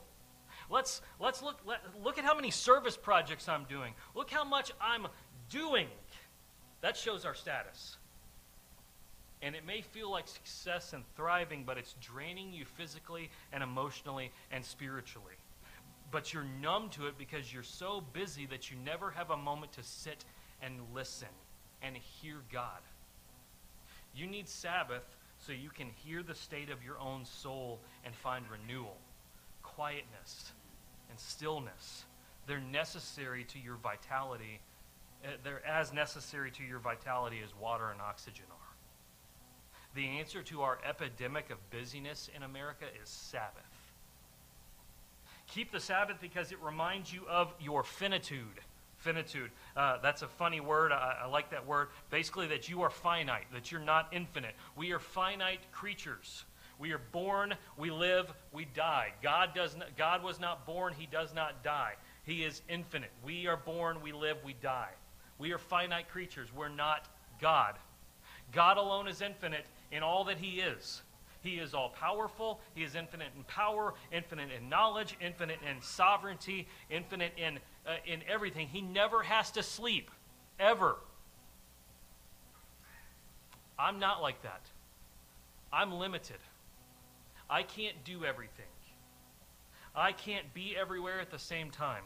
Let's 0.69 1.01
let's 1.19 1.43
look 1.43 1.59
let, 1.65 1.81
look 2.01 2.17
at 2.17 2.23
how 2.23 2.33
many 2.33 2.49
service 2.49 2.95
projects 2.95 3.49
I'm 3.49 3.65
doing. 3.65 3.93
Look 4.15 4.31
how 4.31 4.45
much 4.45 4.71
I'm 4.79 5.07
doing. 5.49 5.87
That 6.79 6.95
shows 6.95 7.25
our 7.25 7.35
status. 7.35 7.97
And 9.41 9.53
it 9.53 9.65
may 9.65 9.81
feel 9.81 10.09
like 10.09 10.29
success 10.29 10.93
and 10.93 11.03
thriving, 11.17 11.65
but 11.65 11.77
it's 11.77 11.95
draining 11.99 12.53
you 12.53 12.63
physically 12.63 13.29
and 13.51 13.61
emotionally 13.61 14.31
and 14.49 14.63
spiritually. 14.63 15.35
But 16.09 16.33
you're 16.33 16.47
numb 16.61 16.89
to 16.91 17.07
it 17.07 17.17
because 17.17 17.53
you're 17.53 17.63
so 17.63 18.01
busy 18.13 18.45
that 18.45 18.71
you 18.71 18.77
never 18.83 19.11
have 19.11 19.29
a 19.29 19.37
moment 19.37 19.73
to 19.73 19.83
sit 19.83 20.23
and 20.61 20.79
listen 20.93 21.27
and 21.81 21.97
hear 21.97 22.37
God. 22.51 22.79
You 24.15 24.27
need 24.27 24.47
Sabbath 24.47 25.03
so 25.37 25.51
you 25.51 25.69
can 25.69 25.89
hear 26.05 26.23
the 26.23 26.35
state 26.35 26.69
of 26.69 26.83
your 26.83 26.97
own 26.99 27.25
soul 27.25 27.79
and 28.05 28.15
find 28.15 28.45
renewal, 28.49 28.97
quietness, 29.61 30.53
and 31.09 31.19
stillness. 31.19 32.05
They're 32.47 32.59
necessary 32.59 33.43
to 33.45 33.59
your 33.59 33.75
vitality. 33.75 34.61
Uh, 35.23 35.29
they're 35.43 35.65
as 35.65 35.91
necessary 35.91 36.51
to 36.51 36.63
your 36.63 36.79
vitality 36.79 37.39
as 37.43 37.49
water 37.59 37.91
and 37.91 37.99
oxygen 38.01 38.45
are. 38.49 38.55
The 39.95 40.05
answer 40.19 40.43
to 40.43 40.61
our 40.61 40.77
epidemic 40.87 41.49
of 41.49 41.57
busyness 41.69 42.29
in 42.35 42.43
America 42.43 42.85
is 43.01 43.09
Sabbath. 43.09 43.63
Keep 45.47 45.71
the 45.71 45.79
Sabbath 45.79 46.17
because 46.21 46.51
it 46.51 46.61
reminds 46.61 47.13
you 47.13 47.21
of 47.29 47.53
your 47.59 47.83
finitude 47.83 48.61
finitude. 49.05 49.51
Uh, 49.77 49.99
that's 50.01 50.23
a 50.23 50.27
funny 50.27 50.59
word. 50.59 50.91
I, 50.91 51.19
I 51.23 51.27
like 51.27 51.51
that 51.51 51.65
word. 51.65 51.89
Basically, 52.09 52.47
that 52.47 52.67
you 52.67 52.81
are 52.81 52.89
finite, 52.89 53.45
that 53.53 53.71
you're 53.71 53.79
not 53.79 54.07
infinite. 54.11 54.55
We 54.75 54.91
are 54.91 54.99
finite 54.99 55.71
creatures. 55.71 56.43
We 56.79 56.91
are 56.91 57.01
born, 57.13 57.53
we 57.77 57.89
live, 57.89 58.33
we 58.51 58.65
die. 58.65 59.13
God, 59.21 59.51
does 59.55 59.77
not, 59.77 59.95
God 59.95 60.23
was 60.23 60.41
not 60.41 60.65
born, 60.65 60.93
He 60.97 61.05
does 61.05 61.33
not 61.33 61.63
die. 61.63 61.93
He 62.23 62.43
is 62.43 62.63
infinite. 62.67 63.11
We 63.23 63.47
are 63.47 63.55
born, 63.55 64.01
we 64.01 64.11
live, 64.11 64.37
we 64.43 64.55
die. 64.61 64.91
We 65.37 65.53
are 65.53 65.57
finite 65.57 66.09
creatures. 66.09 66.49
We're 66.53 66.67
not 66.67 67.07
God. 67.39 67.75
God 68.51 68.77
alone 68.77 69.07
is 69.07 69.21
infinite 69.21 69.67
in 69.91 70.03
all 70.03 70.25
that 70.25 70.37
He 70.37 70.59
is. 70.59 71.01
He 71.45 71.59
is 71.59 71.75
all 71.75 71.89
powerful. 71.89 72.59
He 72.73 72.83
is 72.83 72.95
infinite 72.95 73.29
in 73.37 73.43
power, 73.43 73.93
infinite 74.11 74.49
in 74.51 74.67
knowledge, 74.67 75.15
infinite 75.21 75.59
in 75.61 75.79
sovereignty, 75.79 76.67
infinite 76.89 77.33
in, 77.37 77.59
uh, 77.87 77.95
in 78.05 78.21
everything. 78.27 78.67
He 78.67 78.81
never 78.81 79.23
has 79.23 79.51
to 79.51 79.63
sleep, 79.63 80.11
ever. 80.59 80.97
I'm 83.77 83.99
not 83.99 84.21
like 84.21 84.41
that. 84.43 84.61
I'm 85.71 85.91
limited. 85.91 86.37
I 87.49 87.63
can't 87.63 88.03
do 88.03 88.25
everything. 88.25 88.65
I 89.95 90.11
can't 90.11 90.53
be 90.53 90.75
everywhere 90.75 91.19
at 91.19 91.31
the 91.31 91.39
same 91.39 91.69
time. 91.69 92.03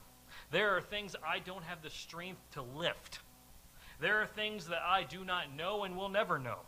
There 0.51 0.75
are 0.75 0.81
things 0.81 1.15
I 1.27 1.39
don't 1.39 1.63
have 1.63 1.81
the 1.81 1.89
strength 1.89 2.41
to 2.53 2.61
lift. 2.61 3.19
There 3.99 4.21
are 4.21 4.27
things 4.27 4.67
that 4.67 4.81
I 4.85 5.03
do 5.03 5.23
not 5.25 5.55
know 5.55 5.83
and 5.83 5.97
will 5.97 6.09
never 6.09 6.39
know. 6.39 6.59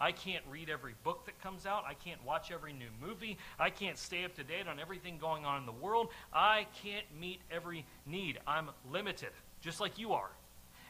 I 0.00 0.12
can't 0.12 0.42
read 0.48 0.70
every 0.70 0.94
book 1.04 1.26
that 1.26 1.40
comes 1.42 1.66
out. 1.66 1.84
I 1.86 1.92
can't 1.92 2.24
watch 2.24 2.50
every 2.50 2.72
new 2.72 2.88
movie. 3.06 3.36
I 3.58 3.68
can't 3.68 3.98
stay 3.98 4.24
up 4.24 4.34
to 4.36 4.44
date 4.44 4.66
on 4.66 4.80
everything 4.80 5.18
going 5.18 5.44
on 5.44 5.60
in 5.60 5.66
the 5.66 5.72
world. 5.72 6.08
I 6.32 6.66
can't 6.82 7.04
meet 7.20 7.40
every 7.50 7.84
need. 8.06 8.38
I'm 8.46 8.70
limited, 8.90 9.30
just 9.60 9.78
like 9.78 9.98
you 9.98 10.12
are. 10.14 10.30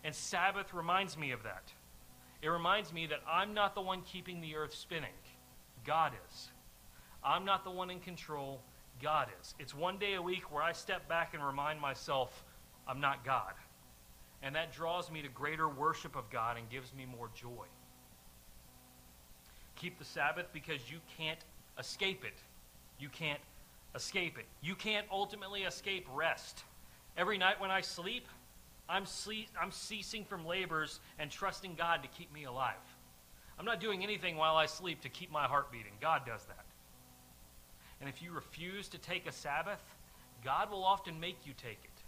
And 0.05 0.15
Sabbath 0.15 0.73
reminds 0.73 1.19
me 1.19 1.33
of 1.33 1.43
that. 1.43 1.65
It 2.41 2.49
reminds 2.49 2.93
me 2.93 3.07
that 3.09 3.21
I'm 3.29 3.53
not 3.53 3.75
the 3.75 3.81
one 3.81 4.03
keeping 4.03 4.41
the 4.41 4.55
earth 4.57 4.75
spinning, 4.75 5.11
God 5.85 6.13
is. 6.31 6.49
I'm 7.23 7.45
not 7.45 7.65
the 7.65 7.71
one 7.71 7.91
in 7.91 8.01
control, 8.01 8.63
God 9.03 9.29
is. 9.41 9.55
It's 9.59 9.75
one 9.75 9.99
day 9.99 10.15
a 10.15 10.23
week 10.23 10.53
where 10.53 10.63
I 10.63 10.73
step 10.73 11.07
back 11.09 11.35
and 11.35 11.45
remind 11.45 11.81
myself 11.81 12.45
I'm 12.87 13.01
not 13.01 13.25
God. 13.25 13.53
And 14.43 14.55
that 14.55 14.73
draws 14.73 15.11
me 15.11 15.21
to 15.21 15.29
greater 15.29 15.69
worship 15.69 16.17
of 16.17 16.31
God 16.31 16.57
and 16.57 16.71
gives 16.71 16.95
me 16.95 17.05
more 17.05 17.29
joy. 17.35 17.67
Keep 19.81 19.99
the 19.99 20.05
Sabbath 20.05 20.47
because 20.53 20.91
you 20.91 20.99
can't 21.17 21.39
escape 21.79 22.23
it. 22.25 22.35
You 22.99 23.09
can't 23.09 23.41
escape 23.95 24.39
it. 24.39 24.45
You 24.61 24.75
can't 24.75 25.07
ultimately 25.11 25.63
escape 25.63 26.07
rest. 26.13 26.65
Every 27.17 27.39
night 27.39 27.59
when 27.59 27.71
I 27.71 27.81
sleep, 27.81 28.27
I'm, 28.91 29.05
sle- 29.05 29.49
I'm 29.59 29.71
ceasing 29.71 30.25
from 30.25 30.45
labors 30.45 31.01
and 31.19 31.31
trusting 31.31 31.77
God 31.77 32.03
to 32.03 32.09
keep 32.11 32.31
me 32.31 32.45
alive. 32.45 32.75
I'm 33.59 33.65
not 33.65 33.81
doing 33.81 34.03
anything 34.03 34.37
while 34.37 34.57
I 34.57 34.67
sleep 34.67 35.01
to 35.01 35.09
keep 35.09 35.33
my 35.33 35.45
heart 35.45 35.73
beating. 35.73 35.93
God 35.99 36.27
does 36.27 36.45
that. 36.45 36.67
And 38.01 38.09
if 38.09 38.23
you 38.23 38.33
refuse 38.33 38.87
to 38.89 38.99
take 38.99 39.27
a 39.27 39.33
Sabbath, 39.33 39.83
God 40.45 40.71
will 40.71 40.85
often 40.85 41.19
make 41.19 41.39
you 41.47 41.55
take 41.55 41.81
it. 41.83 42.03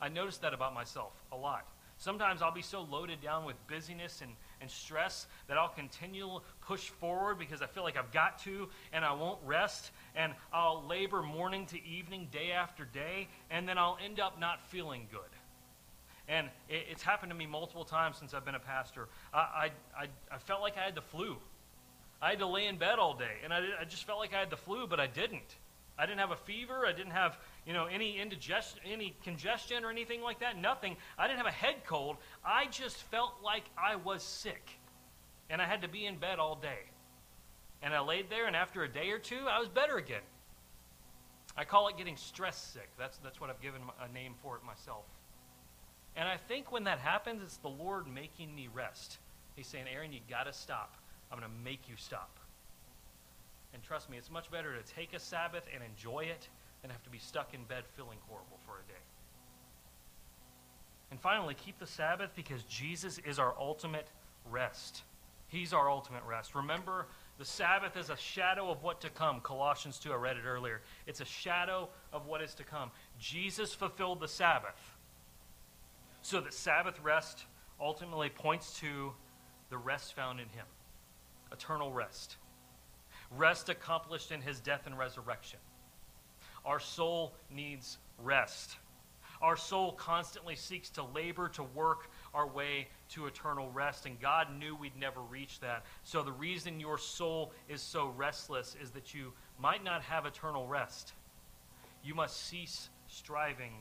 I 0.00 0.08
notice 0.08 0.38
that 0.38 0.54
about 0.54 0.72
myself 0.72 1.12
a 1.32 1.36
lot. 1.36 1.66
Sometimes 1.98 2.42
I'll 2.42 2.50
be 2.50 2.62
so 2.62 2.82
loaded 2.82 3.20
down 3.20 3.44
with 3.44 3.56
busyness 3.68 4.22
and, 4.22 4.32
and 4.62 4.70
stress 4.70 5.26
that 5.48 5.58
I'll 5.58 5.68
continue 5.68 6.40
push 6.66 6.88
forward 6.88 7.38
because 7.38 7.60
I 7.60 7.66
feel 7.66 7.82
like 7.82 7.98
I've 7.98 8.12
got 8.12 8.38
to 8.44 8.68
and 8.92 9.04
I 9.04 9.12
won't 9.12 9.40
rest 9.44 9.90
and 10.16 10.32
I'll 10.52 10.84
labor 10.88 11.22
morning 11.22 11.66
to 11.66 11.84
evening, 11.84 12.28
day 12.32 12.52
after 12.52 12.84
day, 12.86 13.28
and 13.50 13.68
then 13.68 13.76
I'll 13.76 13.98
end 14.02 14.20
up 14.20 14.40
not 14.40 14.64
feeling 14.68 15.08
good. 15.10 15.20
And 16.28 16.46
it, 16.68 16.86
it's 16.90 17.02
happened 17.02 17.30
to 17.30 17.36
me 17.36 17.46
multiple 17.46 17.84
times 17.84 18.16
since 18.16 18.32
I've 18.32 18.44
been 18.44 18.54
a 18.54 18.60
pastor. 18.60 19.08
I, 19.34 19.38
I, 19.38 19.70
I, 19.98 20.06
I 20.30 20.38
felt 20.38 20.62
like 20.62 20.78
I 20.78 20.84
had 20.84 20.94
the 20.94 21.02
flu. 21.02 21.36
I 22.22 22.30
had 22.30 22.38
to 22.38 22.46
lay 22.46 22.68
in 22.68 22.78
bed 22.78 23.00
all 23.00 23.14
day, 23.14 23.38
and 23.42 23.52
I, 23.52 23.58
I 23.80 23.84
just 23.84 24.04
felt 24.04 24.20
like 24.20 24.32
I 24.32 24.38
had 24.38 24.50
the 24.50 24.56
flu, 24.56 24.86
but 24.86 25.00
I 25.00 25.08
didn't. 25.08 25.56
I 25.98 26.06
didn't 26.06 26.20
have 26.20 26.30
a 26.30 26.36
fever. 26.36 26.86
I 26.86 26.92
didn't 26.92 27.12
have, 27.12 27.36
you 27.66 27.72
know, 27.72 27.86
any 27.86 28.18
indigestion, 28.18 28.80
any 28.84 29.14
congestion 29.22 29.84
or 29.84 29.90
anything 29.90 30.20
like 30.20 30.40
that. 30.40 30.60
Nothing. 30.60 30.96
I 31.18 31.26
didn't 31.26 31.38
have 31.38 31.46
a 31.46 31.52
head 31.52 31.84
cold. 31.86 32.16
I 32.44 32.66
just 32.66 32.96
felt 33.04 33.34
like 33.42 33.64
I 33.78 33.96
was 33.96 34.22
sick, 34.22 34.78
and 35.48 35.62
I 35.62 35.66
had 35.66 35.82
to 35.82 35.88
be 35.88 36.06
in 36.06 36.16
bed 36.16 36.38
all 36.38 36.56
day. 36.56 36.90
And 37.82 37.94
I 37.94 38.00
laid 38.00 38.30
there, 38.30 38.46
and 38.46 38.56
after 38.56 38.82
a 38.82 38.88
day 38.88 39.10
or 39.10 39.18
two, 39.18 39.46
I 39.48 39.58
was 39.58 39.68
better 39.68 39.96
again. 39.96 40.22
I 41.56 41.64
call 41.64 41.88
it 41.88 41.96
getting 41.96 42.16
stress 42.16 42.56
sick. 42.56 42.88
That's 42.98 43.18
that's 43.18 43.40
what 43.40 43.50
I've 43.50 43.60
given 43.60 43.82
a 44.00 44.12
name 44.12 44.34
for 44.42 44.56
it 44.56 44.64
myself. 44.64 45.04
And 46.16 46.28
I 46.28 46.36
think 46.36 46.72
when 46.72 46.84
that 46.84 46.98
happens, 46.98 47.42
it's 47.42 47.56
the 47.58 47.68
Lord 47.68 48.06
making 48.06 48.54
me 48.54 48.68
rest. 48.72 49.18
He's 49.56 49.66
saying, 49.66 49.86
Aaron, 49.92 50.12
you 50.12 50.20
got 50.28 50.44
to 50.44 50.52
stop. 50.52 50.94
I'm 51.30 51.38
going 51.38 51.50
to 51.50 51.64
make 51.64 51.88
you 51.88 51.94
stop. 51.96 52.38
And 53.72 53.82
trust 53.82 54.10
me, 54.10 54.18
it's 54.18 54.30
much 54.30 54.50
better 54.50 54.74
to 54.76 54.94
take 54.94 55.14
a 55.14 55.18
Sabbath 55.18 55.64
and 55.72 55.82
enjoy 55.82 56.24
it 56.24 56.48
than 56.82 56.90
have 56.90 57.02
to 57.04 57.10
be 57.10 57.18
stuck 57.18 57.54
in 57.54 57.64
bed 57.64 57.84
feeling 57.96 58.18
horrible 58.28 58.58
for 58.66 58.72
a 58.72 58.88
day. 58.88 58.98
And 61.10 61.20
finally, 61.20 61.54
keep 61.54 61.78
the 61.78 61.86
Sabbath 61.86 62.30
because 62.34 62.62
Jesus 62.64 63.18
is 63.18 63.38
our 63.38 63.54
ultimate 63.58 64.08
rest. 64.50 65.02
He's 65.46 65.72
our 65.72 65.90
ultimate 65.90 66.22
rest. 66.26 66.54
Remember, 66.54 67.06
the 67.38 67.44
Sabbath 67.44 67.96
is 67.96 68.10
a 68.10 68.16
shadow 68.16 68.70
of 68.70 68.82
what 68.82 69.00
to 69.02 69.10
come. 69.10 69.40
Colossians 69.40 69.98
2, 69.98 70.12
I 70.12 70.16
read 70.16 70.36
it 70.38 70.44
earlier. 70.46 70.80
It's 71.06 71.20
a 71.20 71.26
shadow 71.26 71.88
of 72.12 72.26
what 72.26 72.42
is 72.42 72.54
to 72.54 72.64
come. 72.64 72.90
Jesus 73.18 73.74
fulfilled 73.74 74.20
the 74.20 74.28
Sabbath. 74.28 74.96
So 76.22 76.40
that 76.40 76.54
Sabbath 76.54 76.98
rest 77.02 77.44
ultimately 77.80 78.30
points 78.30 78.78
to 78.80 79.12
the 79.70 79.76
rest 79.76 80.14
found 80.14 80.40
in 80.40 80.48
Him 80.48 80.66
eternal 81.52 81.92
rest, 81.92 82.36
rest 83.30 83.68
accomplished 83.68 84.32
in 84.32 84.40
His 84.40 84.58
death 84.60 84.86
and 84.86 84.96
resurrection. 84.96 85.58
Our 86.64 86.80
soul 86.80 87.34
needs 87.50 87.98
rest. 88.22 88.76
Our 89.40 89.56
soul 89.56 89.92
constantly 89.92 90.54
seeks 90.54 90.88
to 90.90 91.02
labor, 91.02 91.48
to 91.50 91.64
work 91.64 92.08
our 92.32 92.46
way 92.46 92.88
to 93.10 93.26
eternal 93.26 93.70
rest, 93.72 94.06
and 94.06 94.20
God 94.20 94.46
knew 94.56 94.76
we'd 94.76 94.96
never 94.96 95.20
reach 95.20 95.58
that. 95.60 95.84
So, 96.04 96.22
the 96.22 96.32
reason 96.32 96.78
your 96.78 96.96
soul 96.96 97.52
is 97.68 97.82
so 97.82 98.12
restless 98.16 98.76
is 98.80 98.90
that 98.92 99.14
you 99.14 99.32
might 99.60 99.82
not 99.82 100.02
have 100.02 100.26
eternal 100.26 100.68
rest. 100.68 101.12
You 102.04 102.14
must 102.14 102.46
cease 102.46 102.88
striving 103.08 103.72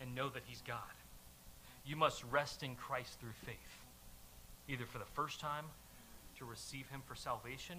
and 0.00 0.12
know 0.14 0.28
that 0.28 0.42
He's 0.46 0.62
God 0.66 0.80
you 1.86 1.96
must 1.96 2.24
rest 2.30 2.62
in 2.62 2.74
Christ 2.74 3.20
through 3.20 3.34
faith, 3.44 3.56
either 4.68 4.84
for 4.84 4.98
the 4.98 5.04
first 5.04 5.40
time 5.40 5.66
to 6.38 6.44
receive 6.44 6.88
Him 6.88 7.00
for 7.06 7.14
salvation 7.14 7.78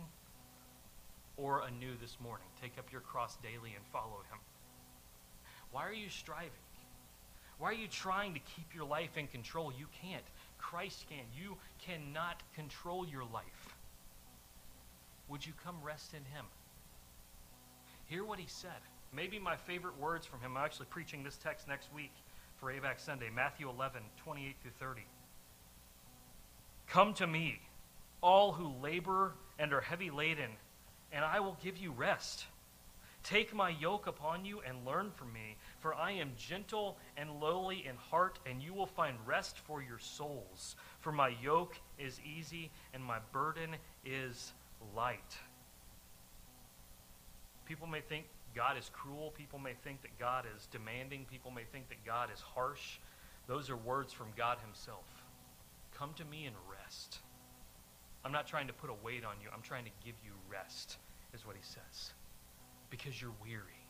or 1.38 1.62
anew 1.62 1.95
this 2.02 2.17
morning. 2.19 2.47
Take 2.62 2.78
up 2.78 2.91
your 2.91 3.02
cross 3.02 3.38
daily 3.38 3.73
and 3.76 3.86
follow 3.93 4.23
Him. 4.30 4.39
Why 5.71 5.86
are 5.88 5.93
you 5.93 6.10
striving? 6.10 6.52
Why 7.60 7.69
are 7.69 7.73
you 7.73 7.88
trying 7.88 8.34
to 8.34 8.39
keep 8.39 8.73
your 8.76 8.86
life 8.86 9.17
in 9.17 9.28
control? 9.28 9.71
You 9.71 9.88
can't. 10.02 10.23
Christ 10.58 11.06
can. 11.10 11.26
You 11.36 11.58
cannot 11.80 12.41
control 12.56 13.08
your 13.08 13.23
life. 13.23 13.76
Would 15.30 15.45
you 15.45 15.54
come 15.63 15.76
rest 15.84 16.13
in 16.13 16.23
Him? 16.34 16.45
Hear 18.06 18.23
what 18.23 18.39
He 18.39 18.47
said. 18.47 18.82
Maybe 19.13 19.39
my 19.39 19.56
favorite 19.56 20.00
words 20.00 20.26
from 20.26 20.39
Him. 20.41 20.58
I'm 20.58 20.63
actually 20.63 20.88
preaching 20.89 21.23
this 21.23 21.38
text 21.38 21.67
next 21.67 21.93
week 21.93 22.12
for 22.58 22.71
AVAC 22.71 23.00
Sunday, 23.00 23.30
Matthew 23.34 23.69
11, 23.69 24.02
28 24.23 24.56
through 24.62 24.71
30. 24.80 25.02
Come 26.88 27.13
to 27.15 27.28
me, 27.28 27.60
all 28.21 28.52
who 28.54 28.73
labor 28.82 29.34
and 29.60 29.73
are 29.73 29.82
heavy 29.82 30.10
laden, 30.10 30.52
and 31.12 31.24
I 31.24 31.39
will 31.39 31.58
give 31.63 31.78
you 31.78 31.91
rest. 31.91 32.46
Take 33.24 33.54
my 33.54 33.70
yoke 33.70 34.08
upon 34.08 34.46
you 34.46 34.62
and 34.62 34.86
learn 34.86 35.12
from 35.12 35.34
me, 35.34 35.58
for 35.80 35.93
I 35.93 36.12
am 36.12 36.32
gentle 36.38 36.98
and 37.17 37.41
lowly 37.41 37.86
in 37.86 37.98
heart, 37.98 38.39
and 38.46 38.62
you 38.62 38.74
will 38.74 38.86
find 38.86 39.17
rest 39.26 39.58
for 39.60 39.82
your 39.82 40.00
souls. 40.00 40.78
For 41.02 41.12
my 41.12 41.36
yoke 41.43 41.76
is 42.00 42.22
easy 42.22 42.72
and 42.93 43.04
my 43.04 43.17
burden 43.34 43.76
is 44.06 44.54
light. 44.96 45.38
People 47.65 47.88
may 47.88 48.00
think 48.00 48.26
God 48.56 48.78
is 48.78 48.89
cruel. 48.93 49.34
People 49.38 49.60
may 49.60 49.74
think 49.84 50.02
that 50.04 50.17
God 50.17 50.46
is 50.56 50.67
demanding. 50.67 51.26
People 51.30 51.52
may 51.52 51.63
think 51.72 51.89
that 51.89 52.06
God 52.06 52.30
is 52.34 52.39
harsh. 52.39 52.98
Those 53.46 53.70
are 53.70 53.76
words 53.76 54.13
from 54.13 54.28
God 54.38 54.58
Himself. 54.63 55.06
Come 55.98 56.13
to 56.15 56.26
me 56.26 56.46
and 56.46 56.56
rest. 56.72 57.20
I'm 58.27 58.33
not 58.33 58.45
trying 58.45 58.67
to 58.67 58.73
put 58.73 58.89
a 58.89 59.05
weight 59.05 59.23
on 59.23 59.35
you. 59.41 59.47
I'm 59.55 59.61
trying 59.61 59.85
to 59.85 59.91
give 60.03 60.15
you 60.21 60.31
rest, 60.51 60.97
is 61.33 61.45
what 61.45 61.55
He 61.55 61.61
says. 61.63 62.11
Because 62.89 63.21
you're 63.21 63.31
weary, 63.41 63.85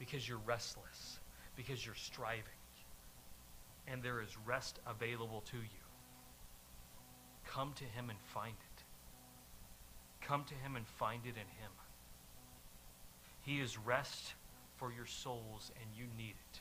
because 0.00 0.28
you're 0.28 0.40
restless, 0.44 1.20
because 1.54 1.86
you're 1.86 1.94
striving. 1.94 2.42
And 3.86 4.02
there 4.02 4.20
is 4.20 4.36
rest 4.44 4.80
available 4.84 5.44
to 5.52 5.58
you. 5.58 5.86
Come 7.46 7.72
to 7.74 7.84
Him 7.84 8.10
and 8.10 8.18
find 8.34 8.50
it. 8.52 8.82
Come 10.26 10.42
to 10.42 10.54
Him 10.54 10.74
and 10.74 10.84
find 10.84 11.24
it 11.24 11.36
in 11.36 11.46
Him. 11.62 11.70
He 13.42 13.60
is 13.60 13.78
rest 13.78 14.34
for 14.74 14.92
your 14.92 15.06
souls, 15.06 15.70
and 15.80 15.88
you 15.96 16.06
need 16.18 16.34
it. 16.50 16.60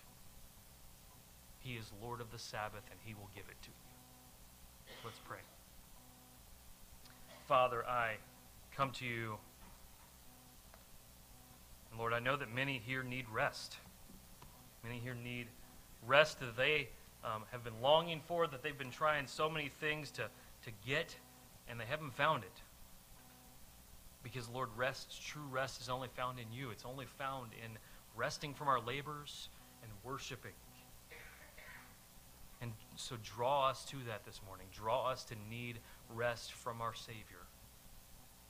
He 1.61 1.77
is 1.77 1.91
Lord 1.99 2.21
of 2.21 2.29
the 2.31 2.37
Sabbath, 2.37 2.83
and 2.91 2.99
He 3.03 3.15
will 3.15 3.31
give 3.33 3.45
it 3.49 3.59
to 3.63 3.69
you. 3.69 4.93
Let's 5.03 5.17
pray. 5.27 5.39
Father, 7.47 7.85
I 7.85 8.15
come 8.75 8.89
to 8.93 9.05
you. 9.05 9.37
And 11.91 11.99
Lord, 11.99 12.11
I 12.11 12.19
know 12.19 12.35
that 12.35 12.53
many 12.53 12.81
here 12.83 13.03
need 13.03 13.25
rest. 13.31 13.77
Many 14.83 14.99
here 14.99 15.13
need 15.13 15.45
rest 16.07 16.39
that 16.39 16.57
they 16.57 16.89
um, 17.23 17.43
have 17.51 17.63
been 17.63 17.79
longing 17.83 18.21
for, 18.27 18.47
that 18.47 18.63
they've 18.63 18.77
been 18.77 18.89
trying 18.89 19.27
so 19.27 19.47
many 19.47 19.69
things 19.69 20.09
to, 20.11 20.23
to 20.63 20.71
get, 20.87 21.15
and 21.69 21.79
they 21.79 21.85
haven't 21.85 22.15
found 22.15 22.43
it. 22.43 22.61
Because, 24.23 24.49
Lord, 24.49 24.69
rest, 24.75 25.23
true 25.23 25.47
rest, 25.51 25.81
is 25.81 25.87
only 25.87 26.07
found 26.15 26.39
in 26.39 26.45
you. 26.51 26.71
It's 26.71 26.83
only 26.83 27.05
found 27.05 27.51
in 27.63 27.71
resting 28.15 28.55
from 28.55 28.67
our 28.69 28.79
labors 28.79 29.49
and 29.83 29.91
worshiping. 30.03 30.51
And 32.59 32.71
so 32.95 33.17
draw 33.23 33.69
us 33.69 33.85
to 33.85 33.97
that 34.07 34.25
this 34.25 34.41
morning. 34.47 34.65
Draw 34.73 35.11
us 35.11 35.23
to 35.25 35.35
need 35.47 35.77
rest 36.13 36.53
from 36.53 36.81
our 36.81 36.93
Savior. 36.93 37.45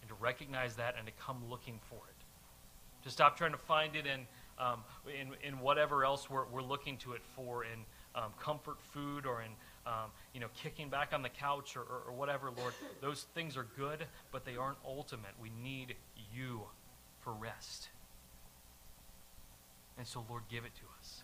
And 0.02 0.10
to 0.10 0.16
recognize 0.16 0.76
that 0.76 0.96
and 0.98 1.08
to 1.08 1.14
come 1.14 1.44
looking 1.50 1.80
for 1.90 1.96
it. 1.96 3.04
To 3.04 3.10
stop 3.10 3.38
trying 3.38 3.52
to 3.52 3.58
find 3.58 3.96
it 3.96 4.06
in, 4.06 4.22
um, 4.60 4.84
in, 5.08 5.30
in 5.48 5.60
whatever 5.60 6.06
else 6.06 6.30
we're, 6.30 6.46
we're 6.46 6.62
looking 6.62 6.98
to 6.98 7.14
it 7.14 7.22
for, 7.36 7.64
in 7.64 7.80
um, 8.16 8.32
comfort 8.40 8.82
food 8.82 9.26
or 9.26 9.42
in 9.42 9.52
um, 9.86 10.10
you 10.34 10.40
know, 10.40 10.48
kicking 10.64 10.90
back 10.90 11.12
on 11.14 11.22
the 11.22 11.30
couch 11.30 11.76
or, 11.76 11.82
or, 11.82 12.02
or 12.08 12.14
whatever, 12.14 12.50
Lord. 12.58 12.74
Those 13.02 13.26
things 13.36 13.56
are 13.56 13.68
good, 13.78 14.06
but 14.32 14.46
they 14.46 14.58
aren't 14.58 14.80
ultimate. 14.86 15.32
We 15.40 15.52
need 15.62 15.96
you 16.34 16.62
for 17.20 17.34
rest. 17.34 17.90
And 19.98 20.08
so, 20.08 20.26
Lord, 20.30 20.44
give 20.50 20.66
it 20.66 20.74
to 20.76 20.86
us. 21.00 21.24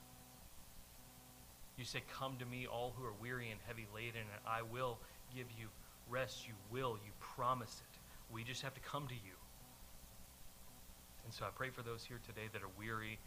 You 1.78 1.86
say, 1.86 2.04
Come 2.14 2.38
to 2.38 2.46
me, 2.46 2.68
all 2.68 2.94
who 2.96 3.04
are 3.04 3.14
weary 3.20 3.50
and 3.50 3.60
heavy 3.68 3.88
laden, 3.94 4.22
and 4.22 4.42
I 4.48 4.62
will 4.62 5.00
give 5.36 5.48
you 5.58 5.68
rest. 6.12 6.48
You 6.48 6.54
will. 6.70 7.00
You 7.04 7.12
promise 7.20 7.82
it. 7.82 8.34
We 8.34 8.44
just 8.44 8.62
have 8.62 8.74
to 8.76 8.82
come 8.82 9.08
to 9.08 9.16
you. 9.16 9.36
And 11.24 11.34
so 11.34 11.46
I 11.46 11.50
pray 11.56 11.70
for 11.70 11.82
those 11.82 12.04
here 12.04 12.20
today 12.26 12.50
that 12.54 12.62
are 12.62 12.74
weary 12.78 13.18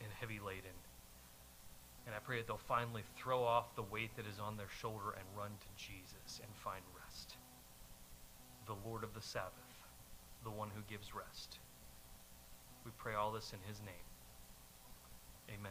and 0.00 0.10
heavy 0.20 0.38
laden. 0.44 0.76
And 2.06 2.14
I 2.14 2.18
pray 2.18 2.36
that 2.36 2.46
they'll 2.46 2.58
finally 2.58 3.02
throw 3.16 3.42
off 3.42 3.74
the 3.76 3.82
weight 3.82 4.14
that 4.16 4.26
is 4.26 4.38
on 4.38 4.56
their 4.56 4.68
shoulder 4.68 5.16
and 5.16 5.24
run 5.36 5.50
to 5.50 5.82
Jesus 5.82 6.40
and 6.42 6.54
find 6.54 6.82
rest. 7.00 7.36
The 8.66 8.76
Lord 8.86 9.04
of 9.04 9.14
the 9.14 9.22
Sabbath, 9.22 9.72
the 10.44 10.50
one 10.50 10.68
who 10.74 10.82
gives 10.88 11.14
rest. 11.14 11.58
We 12.84 12.90
pray 12.98 13.14
all 13.14 13.32
this 13.32 13.52
in 13.52 13.58
his 13.66 13.80
name. 13.80 14.13